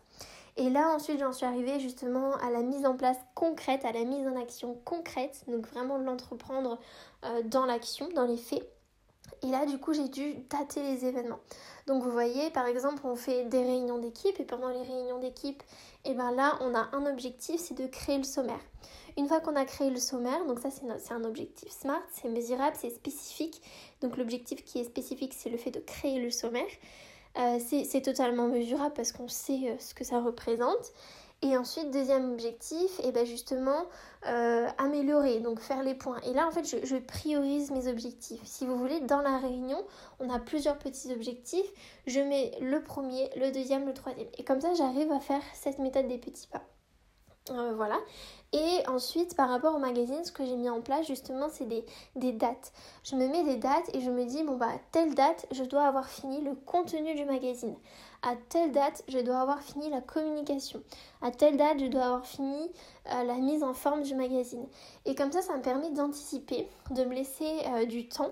Et 0.58 0.70
là 0.70 0.89
ensuite 0.96 1.20
j'en 1.20 1.34
suis 1.34 1.46
arrivée 1.46 1.79
justement 1.79 2.36
à 2.36 2.50
la 2.50 2.62
mise 2.62 2.86
en 2.86 2.96
place 2.96 3.17
concrète, 3.34 3.84
à 3.84 3.91
la 3.91 4.05
mise 4.05 4.25
en 4.27 4.39
action 4.41 4.79
concrète, 4.86 5.44
donc 5.48 5.67
vraiment 5.67 5.98
l'entreprendre 5.98 6.79
dans 7.46 7.65
l'action, 7.65 8.08
dans 8.10 8.25
les 8.25 8.38
faits. 8.38 8.65
Et 9.44 9.48
là, 9.48 9.65
du 9.65 9.77
coup, 9.77 9.94
j'ai 9.94 10.08
dû 10.08 10.36
dater 10.50 10.82
les 10.82 11.05
événements. 11.05 11.39
Donc, 11.88 12.03
vous 12.03 12.12
voyez, 12.12 12.50
par 12.50 12.65
exemple, 12.65 13.01
on 13.05 13.15
fait 13.15 13.46
des 13.46 13.63
réunions 13.63 14.00
d'équipe 14.00 14.39
et 14.39 14.44
pendant 14.44 14.70
les 14.70 14.82
réunions 14.82 15.20
d'équipe, 15.20 15.62
eh 16.05 16.13
ben 16.13 16.32
là, 16.32 16.58
on 16.62 16.74
a 16.74 16.89
un 16.94 17.05
objectif, 17.05 17.60
c'est 17.60 17.77
de 17.77 17.88
créer 17.88 18.17
le 18.17 18.24
sommaire. 18.24 18.60
Une 19.17 19.27
fois 19.27 19.39
qu'on 19.39 19.55
a 19.55 19.65
créé 19.65 19.89
le 19.89 20.00
sommaire, 20.00 20.46
donc 20.46 20.60
ça, 20.60 20.70
c'est 20.72 21.13
un 21.13 21.24
objectif 21.24 21.70
smart, 21.70 22.01
c'est 22.12 22.27
mesurable, 22.27 22.75
c'est 22.79 22.89
spécifique. 22.89 23.62
Donc, 24.01 24.17
l'objectif 24.17 24.63
qui 24.65 24.79
est 24.79 24.84
spécifique, 24.84 25.34
c'est 25.36 25.50
le 25.50 25.58
fait 25.58 25.72
de 25.72 25.79
créer 25.79 26.20
le 26.20 26.32
sommaire. 26.32 26.65
Euh, 27.38 27.60
c'est 27.60 28.01
totalement 28.01 28.48
mesurable 28.48 28.94
parce 28.96 29.12
qu'on 29.12 29.27
sait 29.27 29.70
euh, 29.70 29.75
ce 29.77 29.94
que 29.94 30.05
ça 30.05 30.22
représente. 30.22 30.94
Et 31.42 31.58
ensuite, 31.58 31.92
deuxième 31.92 32.32
objectif, 32.32 33.00
et 33.00 33.10
eh 33.10 33.12
ben 33.12 33.25
justement, 33.25 33.86
euh, 34.25 34.68
améliorer, 34.77 35.39
donc 35.42 35.60
faire 35.60 35.84
les 35.84 35.94
points. 35.94 36.20
Et 36.22 36.34
là, 36.34 36.48
en 36.48 36.51
fait, 36.51 36.65
je, 36.65 36.96
priorise 36.96 37.72
mes 37.72 37.88
objectifs. 37.88 38.42
Si 38.46 38.65
vous 38.65 38.77
voulez, 38.77 39.01
dans 39.01 39.22
la 39.22 39.38
réunion, 39.38 39.86
on 40.20 40.30
a 40.30 40.39
plusieurs 40.39 40.77
petits 40.80 41.12
objectifs. 41.12 41.68
Je 42.08 42.20
mets 42.20 42.51
le 42.62 42.82
premier, 42.82 43.30
le 43.36 43.51
deuxième, 43.51 43.86
le 43.86 43.94
troisième. 43.94 44.27
Et 44.38 44.44
comme 44.44 44.62
ça, 44.62 44.74
j'arrive 44.74 45.12
à 45.12 45.20
faire 45.20 45.42
cette 45.54 45.80
méthode 45.80 46.08
des 46.08 46.18
petits 46.18 46.48
pas. 46.48 46.63
Euh, 47.52 47.74
voilà. 47.75 48.00
Et 48.54 48.88
ensuite, 48.88 49.36
par 49.36 49.50
rapport 49.50 49.75
au 49.75 49.80
magazine, 49.80 50.24
ce 50.24 50.32
que 50.32 50.46
j'ai 50.46 50.56
mis 50.56 50.70
en 50.70 50.82
place, 50.82 51.06
justement, 51.06 51.48
c'est 51.50 51.68
des, 51.68 52.32
dates. 52.32 52.72
Je 53.04 53.16
me 53.16 53.28
mets 53.28 53.44
des 53.44 53.58
dates 53.58 53.94
et 53.94 54.02
je 54.02 54.10
me 54.10 54.25
dis, 54.25 54.44
bon, 54.44 54.56
bah, 54.56 54.72
telle 54.92 55.14
date, 55.14 55.46
je 55.52 55.64
dois 55.64 55.84
avoir 55.84 56.08
fini 56.08 56.42
le 56.42 56.56
contenu 56.56 57.14
du 57.16 57.25
magazine. 57.25 57.75
À 58.24 58.36
telle 58.50 58.72
date, 58.72 59.04
je 59.10 59.20
dois 59.20 59.42
avoir 59.42 59.62
fini 59.62 59.90
la 59.90 60.02
communication. 60.02 60.82
À 61.22 61.32
telle 61.32 61.58
date, 61.58 61.80
je 61.80 61.88
dois 61.88 62.06
avoir 62.06 62.25
fini 62.25 62.72
euh, 63.12 63.24
la 63.24 63.36
mise 63.36 63.62
en 63.62 63.74
forme 63.74 64.04
du 64.04 64.16
magazine. 64.16 64.66
Et 65.06 65.14
comme 65.14 65.32
ça, 65.32 65.42
ça 65.42 65.58
me 65.58 65.62
permet 65.62 65.92
d'anticiper, 65.92 66.68
de 66.92 67.04
me 67.04 67.14
laisser 67.14 67.60
euh, 67.68 67.86
du 67.86 68.08
temps. 68.08 68.32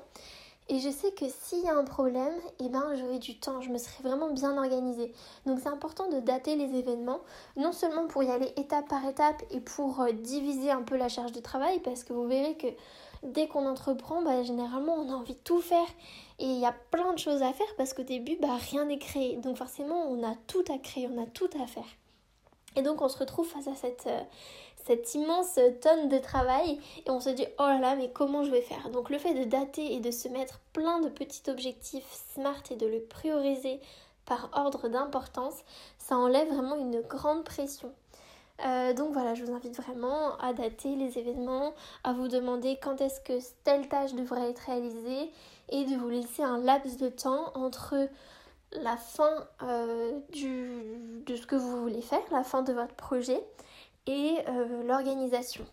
Et 0.69 0.79
je 0.79 0.89
sais 0.89 1.11
que 1.11 1.25
s'il 1.27 1.63
y 1.63 1.67
a 1.67 1.75
un 1.75 1.83
problème, 1.83 2.33
eh 2.59 2.69
ben, 2.69 2.95
j'aurai 2.95 3.19
du 3.19 3.37
temps, 3.37 3.59
je 3.61 3.69
me 3.69 3.77
serai 3.77 4.01
vraiment 4.01 4.29
bien 4.31 4.57
organisée. 4.57 5.11
Donc 5.45 5.59
c'est 5.61 5.69
important 5.69 6.09
de 6.09 6.19
dater 6.19 6.55
les 6.55 6.77
événements, 6.77 7.19
non 7.57 7.73
seulement 7.73 8.07
pour 8.07 8.23
y 8.23 8.31
aller 8.31 8.53
étape 8.55 8.87
par 8.87 9.05
étape 9.05 9.43
et 9.51 9.59
pour 9.59 9.99
euh, 9.99 10.11
diviser 10.13 10.71
un 10.71 10.81
peu 10.81 10.95
la 10.95 11.09
charge 11.09 11.33
de 11.33 11.41
travail, 11.41 11.79
parce 11.81 12.03
que 12.03 12.13
vous 12.13 12.27
verrez 12.27 12.55
que 12.55 12.67
dès 13.23 13.47
qu'on 13.47 13.67
entreprend, 13.67 14.21
bah, 14.21 14.43
généralement 14.43 14.93
on 14.93 15.09
a 15.11 15.15
envie 15.15 15.33
de 15.33 15.39
tout 15.39 15.61
faire. 15.61 15.87
Et 16.39 16.45
il 16.45 16.59
y 16.59 16.65
a 16.65 16.75
plein 16.91 17.11
de 17.13 17.19
choses 17.19 17.41
à 17.41 17.51
faire 17.51 17.67
parce 17.77 17.93
qu'au 17.93 18.03
début, 18.03 18.37
bah, 18.41 18.57
rien 18.71 18.85
n'est 18.85 18.99
créé. 18.99 19.37
Donc 19.37 19.57
forcément, 19.57 20.07
on 20.09 20.23
a 20.23 20.35
tout 20.47 20.63
à 20.73 20.77
créer, 20.77 21.09
on 21.11 21.21
a 21.21 21.25
tout 21.25 21.49
à 21.61 21.67
faire. 21.67 21.87
Et 22.75 22.81
donc 22.81 23.01
on 23.01 23.09
se 23.09 23.17
retrouve 23.17 23.47
face 23.47 23.67
à 23.67 23.75
cette, 23.75 24.07
euh, 24.07 24.21
cette 24.85 25.13
immense 25.15 25.59
tonne 25.81 26.09
de 26.09 26.17
travail 26.17 26.79
et 27.05 27.09
on 27.09 27.19
se 27.19 27.29
dit 27.29 27.45
oh 27.59 27.63
là 27.63 27.79
là 27.79 27.95
mais 27.95 28.11
comment 28.11 28.43
je 28.43 28.51
vais 28.51 28.61
faire? 28.61 28.89
Donc 28.89 29.09
le 29.09 29.17
fait 29.17 29.33
de 29.33 29.43
dater 29.43 29.93
et 29.93 29.99
de 29.99 30.11
se 30.11 30.27
mettre 30.27 30.59
plein 30.73 30.99
de 30.99 31.09
petits 31.09 31.49
objectifs 31.49 32.07
smart 32.33 32.61
et 32.71 32.75
de 32.75 32.87
le 32.87 33.01
prioriser 33.01 33.79
par 34.25 34.49
ordre 34.53 34.87
d'importance, 34.87 35.55
ça 35.97 36.17
enlève 36.17 36.47
vraiment 36.47 36.75
une 36.75 37.01
grande 37.01 37.43
pression. 37.43 37.91
Euh, 38.65 38.93
donc 38.93 39.11
voilà, 39.13 39.33
je 39.33 39.43
vous 39.43 39.53
invite 39.53 39.75
vraiment 39.75 40.37
à 40.37 40.53
dater 40.53 40.95
les 40.95 41.17
événements, 41.17 41.73
à 42.03 42.13
vous 42.13 42.27
demander 42.27 42.77
quand 42.81 43.01
est-ce 43.01 43.19
que 43.19 43.39
telle 43.63 43.87
tâche 43.89 44.13
devrait 44.13 44.49
être 44.49 44.59
réalisée 44.59 45.31
et 45.69 45.85
de 45.85 45.95
vous 45.95 46.09
laisser 46.09 46.43
un 46.43 46.59
laps 46.59 46.97
de 46.97 47.09
temps 47.09 47.51
entre 47.55 48.07
la 48.73 48.95
fin 48.95 49.47
euh, 49.63 50.19
de 50.31 51.35
ce 51.35 51.45
que 51.45 51.55
vous 51.55 51.81
voulez 51.81 52.01
faire, 52.01 52.21
la 52.31 52.43
fin 52.43 52.61
de 52.61 52.73
votre 52.73 52.95
projet 52.95 53.43
et 54.07 54.37
euh, 54.47 54.83
l'organisation. 54.83 55.65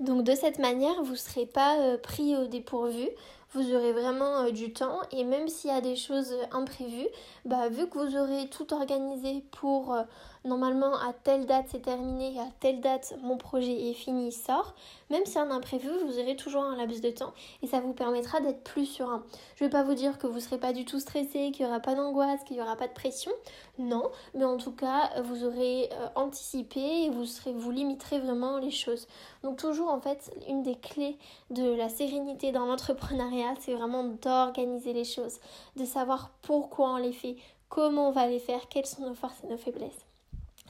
Donc 0.00 0.24
de 0.24 0.34
cette 0.34 0.58
manière, 0.58 1.02
vous 1.02 1.12
ne 1.12 1.16
serez 1.16 1.46
pas 1.46 1.78
euh, 1.78 1.98
pris 1.98 2.36
au 2.36 2.46
dépourvu, 2.46 3.08
vous 3.54 3.74
aurez 3.74 3.92
vraiment 3.92 4.44
euh, 4.44 4.50
du 4.50 4.72
temps 4.72 5.00
et 5.10 5.24
même 5.24 5.48
s'il 5.48 5.70
y 5.70 5.72
a 5.74 5.80
des 5.80 5.96
choses 5.96 6.34
imprévues, 6.52 7.08
bah, 7.44 7.68
vu 7.68 7.88
que 7.88 7.98
vous 7.98 8.16
aurez 8.16 8.48
tout 8.48 8.72
organisé 8.74 9.42
pour 9.50 9.96
normalement 10.44 10.94
à 10.96 11.12
telle 11.12 11.46
date 11.46 11.66
c'est 11.70 11.82
terminé, 11.82 12.38
à 12.38 12.46
telle 12.60 12.80
date 12.80 13.14
mon 13.22 13.36
projet 13.36 13.90
est 13.90 13.94
fini, 13.94 14.30
sort, 14.32 14.74
même 15.10 15.24
si 15.26 15.38
un 15.38 15.50
imprévu, 15.50 15.88
vous 16.06 16.18
aurez 16.18 16.36
toujours 16.36 16.64
un 16.64 16.76
laps 16.76 17.00
de 17.00 17.10
temps 17.10 17.32
et 17.62 17.66
ça 17.66 17.80
vous 17.80 17.92
permettra 17.92 18.40
d'être 18.40 18.62
plus 18.62 18.86
serein. 18.86 19.22
Je 19.56 19.64
ne 19.64 19.68
vais 19.68 19.72
pas 19.72 19.82
vous 19.82 19.94
dire 19.94 20.18
que 20.18 20.26
vous 20.26 20.36
ne 20.36 20.40
serez 20.40 20.58
pas 20.58 20.72
du 20.72 20.84
tout 20.84 21.00
stressé, 21.00 21.50
qu'il 21.52 21.64
n'y 21.64 21.70
aura 21.70 21.80
pas 21.80 21.94
d'angoisse, 21.94 22.42
qu'il 22.44 22.56
n'y 22.56 22.62
aura 22.62 22.76
pas 22.76 22.88
de 22.88 22.92
pression, 22.92 23.32
non, 23.78 24.10
mais 24.34 24.44
en 24.44 24.56
tout 24.56 24.72
cas, 24.72 25.10
vous 25.22 25.44
aurez 25.44 25.90
euh, 25.92 26.06
anticipé 26.14 26.80
et 26.80 27.10
vous, 27.10 27.24
vous 27.54 27.70
limiterez 27.70 28.20
vraiment 28.20 28.58
les 28.58 28.70
choses. 28.70 29.06
Donc 29.42 29.58
toujours 29.58 29.90
en 29.90 30.00
fait, 30.00 30.32
une 30.48 30.62
des 30.62 30.76
clés 30.76 31.18
de 31.50 31.74
la 31.74 31.88
sérénité 31.88 32.52
dans 32.52 32.66
l'entrepreneuriat, 32.66 33.43
c'est 33.60 33.74
vraiment 33.74 34.04
d'organiser 34.04 34.92
les 34.92 35.04
choses, 35.04 35.38
de 35.76 35.84
savoir 35.84 36.30
pourquoi 36.42 36.94
on 36.94 36.96
les 36.96 37.12
fait, 37.12 37.36
comment 37.68 38.08
on 38.08 38.12
va 38.12 38.26
les 38.26 38.38
faire, 38.38 38.68
quelles 38.68 38.86
sont 38.86 39.02
nos 39.02 39.14
forces 39.14 39.42
et 39.44 39.48
nos 39.48 39.58
faiblesses. 39.58 40.06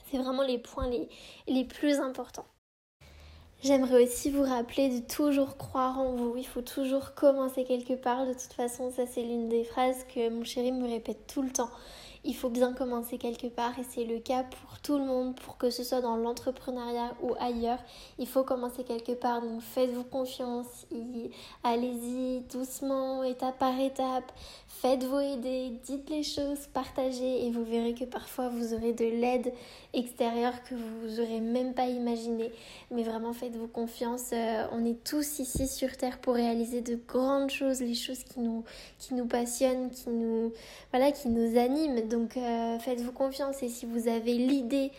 C'est 0.09 0.17
vraiment 0.17 0.43
les 0.43 0.59
points 0.59 0.89
les, 0.89 1.09
les 1.47 1.65
plus 1.65 1.99
importants. 1.99 2.45
J'aimerais 3.63 4.03
aussi 4.03 4.29
vous 4.29 4.43
rappeler 4.43 4.89
de 4.89 5.05
toujours 5.05 5.57
croire 5.57 5.99
en 5.99 6.11
vous. 6.15 6.35
Il 6.37 6.45
faut 6.45 6.61
toujours 6.61 7.15
commencer 7.15 7.63
quelque 7.63 7.93
part. 7.93 8.27
De 8.27 8.33
toute 8.33 8.53
façon, 8.53 8.91
ça 8.91 9.07
c'est 9.07 9.23
l'une 9.23 9.49
des 9.49 9.63
phrases 9.63 10.05
que 10.13 10.29
mon 10.29 10.43
chéri 10.43 10.71
me 10.71 10.87
répète 10.87 11.25
tout 11.25 11.41
le 11.41 11.49
temps 11.49 11.71
il 12.25 12.35
faut 12.35 12.49
bien 12.49 12.73
commencer 12.73 13.17
quelque 13.17 13.47
part 13.47 13.77
et 13.79 13.83
c'est 13.87 14.03
le 14.03 14.19
cas 14.19 14.43
pour 14.43 14.79
tout 14.79 14.97
le 14.97 15.05
monde, 15.05 15.35
pour 15.39 15.57
que 15.57 15.69
ce 15.69 15.83
soit 15.83 16.01
dans 16.01 16.17
l'entrepreneuriat 16.17 17.13
ou 17.21 17.33
ailleurs. 17.39 17.77
Il 18.17 18.27
faut 18.27 18.43
commencer 18.43 18.83
quelque 18.83 19.11
part, 19.11 19.41
donc 19.41 19.61
faites-vous 19.61 20.03
confiance, 20.03 20.87
allez-y 21.63 22.41
doucement, 22.51 23.23
étape 23.23 23.59
par 23.59 23.79
étape, 23.79 24.31
faites-vous 24.67 25.19
aider, 25.19 25.71
dites 25.85 26.09
les 26.09 26.23
choses, 26.23 26.67
partagez 26.73 27.45
et 27.45 27.51
vous 27.51 27.63
verrez 27.63 27.93
que 27.93 28.05
parfois 28.05 28.49
vous 28.49 28.73
aurez 28.73 28.93
de 28.93 29.05
l'aide 29.05 29.53
extérieure 29.93 30.63
que 30.63 30.75
vous 30.75 31.21
n'aurez 31.21 31.39
même 31.39 31.73
pas 31.73 31.87
imaginé. 31.87 32.51
Mais 32.91 33.03
vraiment 33.03 33.33
faites-vous 33.33 33.67
confiance, 33.67 34.31
euh, 34.33 34.65
on 34.71 34.83
est 34.83 35.03
tous 35.03 35.39
ici 35.39 35.67
sur 35.67 35.95
Terre 35.95 36.17
pour 36.17 36.33
réaliser 36.33 36.81
de 36.81 36.97
grandes 37.07 37.51
choses, 37.51 37.81
les 37.81 37.93
choses 37.93 38.23
qui 38.23 38.39
nous, 38.39 38.63
qui 38.97 39.13
nous 39.13 39.27
passionnent, 39.27 39.91
qui 39.91 40.09
nous, 40.09 40.51
voilà, 40.91 41.11
qui 41.11 41.29
nous 41.29 41.57
animent. 41.57 41.95
Euh, 42.37 42.79
faites-vous 42.79 43.11
confiance 43.11 43.61
et 43.63 43.69
si 43.69 43.85
vous 43.85 44.07
avez 44.07 44.33
l'idée 44.33 44.91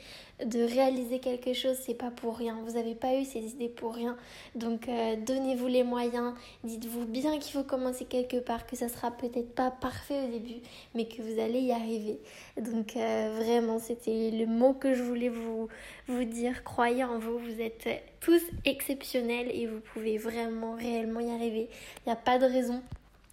de 0.44 0.60
réaliser 0.60 1.18
quelque 1.18 1.54
chose, 1.54 1.76
c'est 1.80 1.94
pas 1.94 2.10
pour 2.10 2.36
rien. 2.36 2.58
Vous 2.66 2.74
n'avez 2.74 2.94
pas 2.94 3.14
eu 3.14 3.24
ces 3.24 3.40
idées 3.40 3.68
pour 3.68 3.94
rien. 3.94 4.16
Donc 4.54 4.88
euh, 4.88 5.16
donnez-vous 5.16 5.66
les 5.66 5.82
moyens. 5.82 6.34
Dites-vous 6.64 7.06
bien 7.06 7.38
qu'il 7.38 7.52
faut 7.52 7.62
commencer 7.62 8.04
quelque 8.04 8.36
part, 8.38 8.66
que 8.66 8.76
ça 8.76 8.88
sera 8.88 9.10
peut-être 9.10 9.54
pas 9.54 9.70
parfait 9.70 10.24
au 10.24 10.30
début, 10.30 10.60
mais 10.94 11.06
que 11.06 11.22
vous 11.22 11.40
allez 11.40 11.60
y 11.60 11.72
arriver. 11.72 12.18
Donc 12.58 12.96
euh, 12.96 13.38
vraiment, 13.40 13.78
c'était 13.78 14.30
le 14.30 14.46
mot 14.46 14.74
que 14.74 14.94
je 14.94 15.02
voulais 15.02 15.30
vous, 15.30 15.68
vous 16.06 16.24
dire. 16.24 16.64
Croyez 16.64 17.04
en 17.04 17.18
vous, 17.18 17.38
vous 17.38 17.60
êtes 17.60 17.88
tous 18.20 18.42
exceptionnels 18.64 19.50
et 19.50 19.66
vous 19.66 19.80
pouvez 19.80 20.18
vraiment, 20.18 20.74
réellement 20.74 21.20
y 21.20 21.30
arriver. 21.30 21.68
Il 22.04 22.08
n'y 22.08 22.12
a 22.12 22.16
pas 22.16 22.38
de 22.38 22.44
raison 22.44 22.82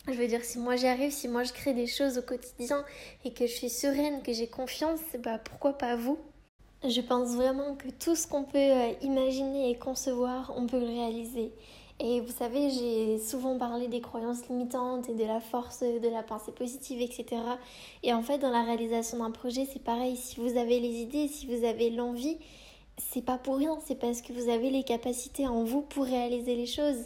je 0.07 0.13
veux 0.13 0.27
dire, 0.27 0.43
si 0.43 0.59
moi 0.59 0.75
j'y 0.75 0.87
arrive, 0.87 1.11
si 1.11 1.27
moi 1.27 1.43
je 1.43 1.53
crée 1.53 1.73
des 1.73 1.87
choses 1.87 2.17
au 2.17 2.21
quotidien 2.21 2.83
et 3.23 3.31
que 3.31 3.47
je 3.47 3.53
suis 3.53 3.69
sereine, 3.69 4.21
que 4.21 4.33
j'ai 4.33 4.47
confiance, 4.47 4.99
bah 5.19 5.37
pourquoi 5.37 5.77
pas 5.77 5.95
vous? 5.95 6.17
Je 6.83 6.99
pense 6.99 7.29
vraiment 7.35 7.75
que 7.75 7.87
tout 7.89 8.15
ce 8.15 8.27
qu'on 8.27 8.43
peut 8.43 8.57
euh, 8.57 8.91
imaginer 9.01 9.71
et 9.71 9.75
concevoir, 9.75 10.51
on 10.57 10.67
peut 10.67 10.79
le 10.79 10.87
réaliser. 10.87 11.53
Et 12.01 12.19
vous 12.19 12.31
savez, 12.31 12.69
j'ai 12.69 13.19
souvent 13.19 13.57
parlé 13.57 13.87
des 13.87 14.01
croyances 14.01 14.49
limitantes 14.49 15.07
et 15.07 15.13
de 15.13 15.23
la 15.23 15.39
force 15.39 15.81
de 15.81 16.09
la 16.09 16.23
pensée 16.23 16.51
positive, 16.51 16.99
etc. 16.99 17.41
Et 18.01 18.13
en 18.13 18.21
fait, 18.21 18.39
dans 18.39 18.49
la 18.49 18.63
réalisation 18.63 19.19
d'un 19.19 19.31
projet, 19.31 19.65
c'est 19.71 19.81
pareil. 19.81 20.17
Si 20.17 20.41
vous 20.41 20.57
avez 20.57 20.81
les 20.81 21.01
idées, 21.01 21.29
si 21.29 21.45
vous 21.45 21.63
avez 21.63 21.89
l'envie, 21.89 22.37
c'est 22.97 23.23
pas 23.23 23.37
pour 23.37 23.57
rien, 23.57 23.77
c'est 23.85 23.95
parce 23.97 24.21
que 24.21 24.33
vous 24.33 24.49
avez 24.49 24.69
les 24.69 24.83
capacités 24.83 25.47
en 25.47 25.63
vous 25.63 25.81
pour 25.81 26.03
réaliser 26.03 26.55
les 26.55 26.65
choses. 26.65 27.05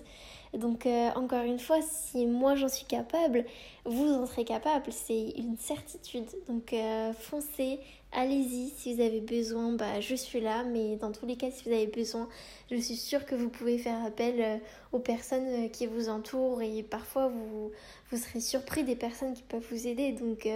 Donc 0.53 0.85
euh, 0.85 1.09
encore 1.15 1.43
une 1.43 1.59
fois, 1.59 1.79
si 1.81 2.25
moi 2.25 2.55
j'en 2.55 2.69
suis 2.69 2.85
capable, 2.85 3.45
vous 3.85 4.07
en 4.07 4.25
serez 4.25 4.45
capable, 4.45 4.91
c'est 4.91 5.29
une 5.37 5.57
certitude. 5.57 6.25
Donc 6.47 6.73
euh, 6.73 7.13
foncez, 7.13 7.79
allez-y. 8.11 8.69
Si 8.77 8.95
vous 8.95 9.01
avez 9.01 9.21
besoin, 9.21 9.73
bah, 9.73 9.99
je 9.99 10.15
suis 10.15 10.39
là. 10.39 10.63
Mais 10.63 10.95
dans 10.95 11.11
tous 11.11 11.25
les 11.25 11.35
cas, 11.35 11.51
si 11.51 11.63
vous 11.67 11.75
avez 11.75 11.87
besoin, 11.87 12.27
je 12.71 12.77
suis 12.77 12.95
sûre 12.95 13.25
que 13.25 13.35
vous 13.35 13.49
pouvez 13.49 13.77
faire 13.77 14.03
appel 14.05 14.35
euh, 14.39 14.57
aux 14.91 14.99
personnes 14.99 15.69
qui 15.71 15.87
vous 15.87 16.09
entourent. 16.09 16.61
Et 16.61 16.83
parfois, 16.83 17.27
vous, 17.27 17.71
vous 18.11 18.17
serez 18.17 18.39
surpris 18.39 18.83
des 18.83 18.95
personnes 18.95 19.33
qui 19.33 19.43
peuvent 19.43 19.65
vous 19.69 19.87
aider. 19.87 20.13
Donc, 20.13 20.47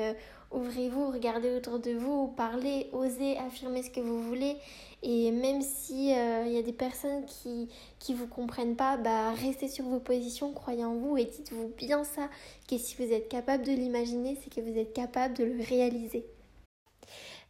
ouvrez-vous, 0.52 1.12
regardez 1.12 1.56
autour 1.56 1.80
de 1.80 1.92
vous, 1.92 2.28
parlez, 2.36 2.90
osez 2.94 3.38
affirmer 3.38 3.84
ce 3.84 3.90
que 3.90 4.00
vous 4.00 4.22
voulez. 4.22 4.58
Et 5.04 5.32
même 5.32 5.62
si 5.62 6.10
il 6.12 6.52
y 6.52 6.58
a 6.58 6.62
des 6.62 6.74
personnes 6.74 7.26
qui 7.26 7.70
qui 8.00 8.14
vous 8.14 8.28
comprennent 8.28 8.76
pas, 8.76 8.98
bah 8.98 9.32
restez 9.32 9.68
sur 9.68 9.86
vos 9.86 10.00
positions, 10.00 10.54
croyez 10.54 10.86
en 10.86 10.94
vous 10.96 11.18
et 11.18 11.26
dites-vous 11.26 11.72
bien 11.78 12.04
ça 12.04 12.30
que 12.70 12.78
si 12.78 12.96
vous 12.98 13.12
êtes 13.12 13.28
capable 13.28 13.64
de 13.66 13.72
l'imaginer, 13.72 14.38
c'est 14.44 14.54
que 14.54 14.62
vous 14.62 14.78
êtes 14.78 14.94
capable 14.94 15.34
de 15.36 15.44
le 15.44 15.64
réaliser. 15.64 16.26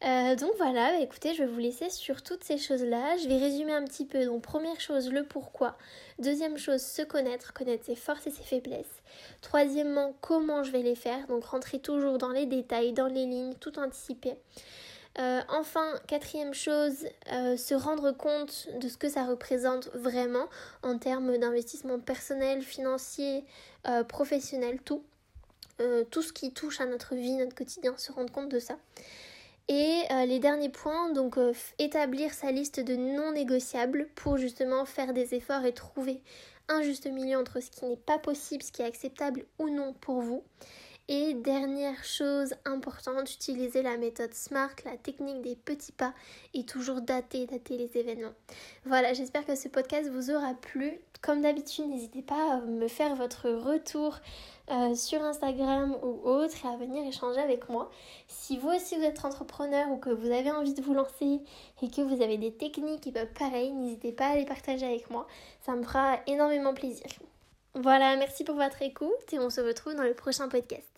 Euh, 0.03 0.35
donc 0.35 0.51
voilà, 0.57 0.93
bah, 0.93 0.99
écoutez, 0.99 1.35
je 1.35 1.43
vais 1.43 1.49
vous 1.49 1.59
laisser 1.59 1.89
sur 1.91 2.23
toutes 2.23 2.43
ces 2.43 2.57
choses-là. 2.57 3.17
Je 3.17 3.27
vais 3.27 3.37
résumer 3.37 3.73
un 3.73 3.83
petit 3.83 4.05
peu. 4.05 4.25
Donc 4.25 4.41
première 4.41 4.79
chose, 4.79 5.11
le 5.11 5.23
pourquoi. 5.23 5.77
Deuxième 6.17 6.57
chose, 6.57 6.81
se 6.81 7.03
connaître, 7.03 7.53
connaître 7.53 7.85
ses 7.85 7.95
forces 7.95 8.25
et 8.25 8.31
ses 8.31 8.43
faiblesses. 8.43 9.01
Troisièmement, 9.41 10.15
comment 10.21 10.63
je 10.63 10.71
vais 10.71 10.81
les 10.81 10.95
faire. 10.95 11.27
Donc 11.27 11.45
rentrer 11.45 11.79
toujours 11.79 12.17
dans 12.17 12.31
les 12.31 12.47
détails, 12.47 12.93
dans 12.93 13.07
les 13.07 13.25
lignes, 13.25 13.53
tout 13.59 13.77
anticiper. 13.77 14.33
Euh, 15.19 15.41
enfin, 15.49 15.93
quatrième 16.07 16.53
chose, 16.53 17.05
euh, 17.33 17.57
se 17.57 17.75
rendre 17.75 18.11
compte 18.11 18.69
de 18.79 18.87
ce 18.87 18.97
que 18.97 19.09
ça 19.09 19.25
représente 19.25 19.89
vraiment 19.93 20.47
en 20.83 20.97
termes 20.97 21.37
d'investissement 21.37 21.99
personnel, 21.99 22.61
financier, 22.61 23.43
professionnel, 24.07 24.79
tout. 24.83 25.03
tout 26.11 26.21
ce 26.21 26.31
qui 26.31 26.53
touche 26.53 26.79
à 26.79 26.85
notre 26.85 27.15
vie, 27.15 27.33
notre 27.33 27.55
quotidien, 27.55 27.95
se 27.97 28.11
rendre 28.11 28.31
compte 28.31 28.49
de 28.49 28.59
ça. 28.59 28.77
Et 29.73 30.03
euh, 30.11 30.25
les 30.25 30.39
derniers 30.39 30.67
points, 30.67 31.13
donc 31.13 31.37
euh, 31.37 31.53
établir 31.79 32.33
sa 32.33 32.51
liste 32.51 32.81
de 32.81 32.97
non 32.97 33.31
négociables 33.31 34.09
pour 34.15 34.35
justement 34.35 34.83
faire 34.83 35.13
des 35.13 35.33
efforts 35.33 35.63
et 35.63 35.71
trouver 35.71 36.19
un 36.67 36.81
juste 36.81 37.09
milieu 37.09 37.37
entre 37.37 37.61
ce 37.61 37.71
qui 37.71 37.85
n'est 37.85 37.95
pas 37.95 38.19
possible, 38.19 38.63
ce 38.63 38.73
qui 38.73 38.81
est 38.81 38.85
acceptable 38.85 39.45
ou 39.59 39.69
non 39.69 39.93
pour 39.93 40.19
vous. 40.19 40.43
Et 41.13 41.33
dernière 41.33 42.01
chose 42.05 42.53
importante, 42.63 43.29
utiliser 43.29 43.81
la 43.81 43.97
méthode 43.97 44.33
SMART, 44.33 44.75
la 44.85 44.95
technique 44.95 45.41
des 45.41 45.57
petits 45.57 45.91
pas 45.91 46.13
et 46.53 46.63
toujours 46.63 47.01
dater, 47.01 47.47
dater 47.47 47.77
les 47.77 47.97
événements. 47.97 48.31
Voilà, 48.85 49.11
j'espère 49.11 49.45
que 49.45 49.55
ce 49.55 49.67
podcast 49.67 50.09
vous 50.09 50.31
aura 50.31 50.53
plu. 50.53 51.01
Comme 51.21 51.41
d'habitude, 51.41 51.89
n'hésitez 51.89 52.21
pas 52.21 52.53
à 52.53 52.61
me 52.61 52.87
faire 52.87 53.17
votre 53.17 53.49
retour 53.49 54.19
euh, 54.71 54.95
sur 54.95 55.21
Instagram 55.21 55.97
ou 56.01 56.21
autre 56.23 56.55
et 56.63 56.69
à 56.69 56.77
venir 56.77 57.05
échanger 57.05 57.41
avec 57.41 57.67
moi. 57.67 57.91
Si 58.29 58.57
vous 58.57 58.69
aussi 58.69 58.95
vous 58.95 59.03
êtes 59.03 59.25
entrepreneur 59.25 59.91
ou 59.91 59.97
que 59.97 60.11
vous 60.11 60.31
avez 60.31 60.51
envie 60.51 60.73
de 60.73 60.81
vous 60.81 60.93
lancer 60.93 61.41
et 61.81 61.89
que 61.89 62.01
vous 62.01 62.21
avez 62.21 62.37
des 62.37 62.53
techniques 62.53 63.01
qui 63.01 63.11
peuvent 63.11 63.33
pareil, 63.37 63.73
n'hésitez 63.73 64.13
pas 64.13 64.27
à 64.27 64.35
les 64.37 64.45
partager 64.45 64.85
avec 64.85 65.09
moi. 65.09 65.27
Ça 65.65 65.73
me 65.75 65.83
fera 65.83 66.21
énormément 66.25 66.73
plaisir. 66.73 67.07
Voilà, 67.75 68.15
merci 68.15 68.45
pour 68.45 68.55
votre 68.55 68.81
écoute 68.81 69.33
et 69.33 69.39
on 69.39 69.49
se 69.49 69.59
retrouve 69.59 69.95
dans 69.95 70.03
le 70.03 70.13
prochain 70.13 70.47
podcast. 70.47 70.90